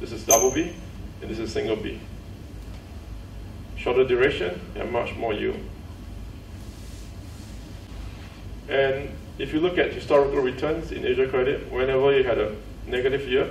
This 0.00 0.12
is 0.12 0.24
double 0.24 0.50
B, 0.50 0.72
and 1.22 1.30
this 1.30 1.38
is 1.38 1.52
single 1.52 1.76
B. 1.76 2.00
Shorter 3.76 4.04
duration 4.04 4.60
and 4.74 4.92
much 4.92 5.14
more 5.16 5.32
yield. 5.32 5.58
And 8.68 9.10
if 9.38 9.54
you 9.54 9.60
look 9.60 9.78
at 9.78 9.92
historical 9.92 10.40
returns 10.40 10.92
in 10.92 11.06
Asia 11.06 11.26
credit, 11.26 11.72
whenever 11.72 12.14
you 12.16 12.24
had 12.24 12.38
a 12.38 12.54
negative 12.86 13.26
year, 13.26 13.50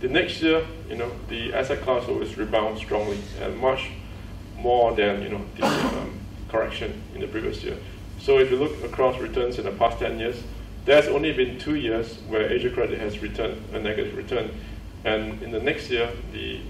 the 0.00 0.08
next 0.08 0.42
year, 0.42 0.64
you 0.88 0.96
know, 0.96 1.10
the 1.28 1.54
asset 1.54 1.80
class 1.82 2.06
always 2.08 2.36
rebounds 2.36 2.80
strongly 2.80 3.18
and 3.40 3.56
much 3.58 3.90
more 4.58 4.94
than, 4.94 5.22
you 5.22 5.28
know, 5.28 5.40
the 5.56 5.64
um, 5.64 6.18
correction 6.48 7.02
in 7.14 7.20
the 7.20 7.28
previous 7.28 7.62
year. 7.62 7.76
So 8.20 8.38
if 8.38 8.50
you 8.50 8.58
look 8.58 8.82
across 8.82 9.18
returns 9.20 9.58
in 9.58 9.64
the 9.64 9.72
past 9.72 9.98
10 9.98 10.18
years, 10.18 10.42
there's 10.84 11.06
only 11.06 11.32
been 11.32 11.58
two 11.58 11.76
years 11.76 12.18
where 12.28 12.50
Asia 12.50 12.70
credit 12.70 12.98
has 12.98 13.20
returned 13.20 13.62
a 13.72 13.78
negative 13.78 14.16
return. 14.16 14.50
And 15.04 15.42
in 15.42 15.52
the 15.52 15.60
next 15.60 15.90
year, 15.90 16.10
the 16.32 16.60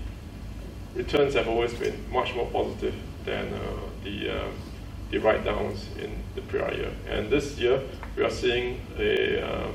returns 0.94 1.34
have 1.34 1.48
always 1.48 1.72
been 1.74 1.94
much 2.10 2.34
more 2.34 2.46
positive 2.46 2.94
than 3.24 3.52
uh, 3.54 3.60
the, 4.04 4.38
uh, 4.38 4.48
the 5.10 5.18
write-downs 5.18 5.86
in 6.02 6.12
the 6.34 6.42
prior 6.42 6.74
year. 6.74 6.92
And 7.08 7.30
this 7.30 7.58
year, 7.58 7.80
we 8.16 8.24
are 8.24 8.30
seeing 8.30 8.80
a 8.98 9.40
um, 9.40 9.74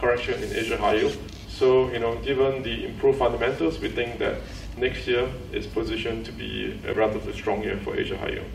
correction 0.00 0.42
in 0.42 0.52
Asia 0.54 0.76
high 0.76 0.96
yield. 0.96 1.16
So, 1.48 1.90
you 1.92 2.00
know, 2.00 2.16
given 2.16 2.62
the 2.62 2.84
improved 2.84 3.18
fundamentals, 3.18 3.78
we 3.78 3.88
think 3.88 4.18
that 4.18 4.40
next 4.76 5.06
year 5.06 5.30
is 5.52 5.66
positioned 5.66 6.26
to 6.26 6.32
be 6.32 6.80
a 6.86 6.94
relatively 6.94 7.32
strong 7.32 7.62
year 7.62 7.78
for 7.78 7.96
Asia 7.96 8.16
high 8.16 8.30
yield. 8.30 8.50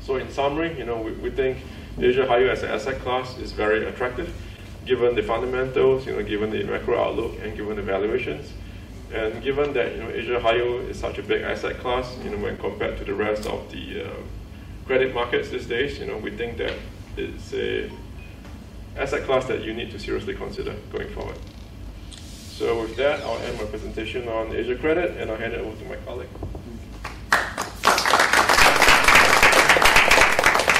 So 0.00 0.16
in 0.16 0.30
summary, 0.30 0.78
you 0.78 0.84
know, 0.84 1.00
we, 1.00 1.12
we 1.12 1.30
think 1.30 1.58
Asia 2.00 2.26
high 2.26 2.38
yield 2.38 2.50
as 2.50 2.62
an 2.62 2.70
asset 2.70 3.00
class 3.00 3.36
is 3.38 3.52
very 3.52 3.86
attractive, 3.86 4.34
given 4.86 5.14
the 5.14 5.22
fundamentals, 5.22 6.06
you 6.06 6.12
know, 6.12 6.22
given 6.22 6.50
the 6.50 6.62
macro 6.64 6.98
outlook, 6.98 7.34
and 7.42 7.56
given 7.56 7.76
the 7.76 7.82
valuations. 7.82 8.52
And 9.12 9.42
given 9.42 9.72
that 9.72 9.96
you 9.96 10.02
know 10.02 10.10
Asia 10.10 10.38
high 10.40 10.56
yield 10.56 10.88
is 10.88 10.98
such 10.98 11.18
a 11.18 11.22
big 11.22 11.42
asset 11.42 11.78
class, 11.78 12.14
you 12.22 12.30
know, 12.30 12.38
when 12.38 12.56
compared 12.58 12.98
to 12.98 13.04
the 13.04 13.14
rest 13.14 13.46
of 13.46 13.70
the 13.72 14.04
uh, 14.04 14.14
credit 14.86 15.14
markets 15.14 15.48
these 15.48 15.66
days, 15.66 15.98
you 15.98 16.06
know, 16.06 16.16
we 16.16 16.30
think 16.30 16.58
that 16.58 16.74
it's 17.16 17.52
a 17.54 17.90
asset 18.96 19.24
class 19.24 19.46
that 19.46 19.62
you 19.62 19.72
need 19.72 19.90
to 19.90 19.98
seriously 19.98 20.34
consider 20.34 20.74
going 20.92 21.08
forward. 21.10 21.36
So 22.58 22.80
with 22.80 22.96
that, 22.96 23.20
I'll 23.20 23.38
end 23.38 23.56
my 23.56 23.66
presentation 23.66 24.26
on 24.26 24.52
Asia 24.52 24.74
credit, 24.74 25.16
and 25.16 25.30
I'll 25.30 25.36
hand 25.36 25.52
it 25.52 25.60
over 25.60 25.78
to 25.80 25.88
my 25.88 25.94
colleague. 26.04 26.57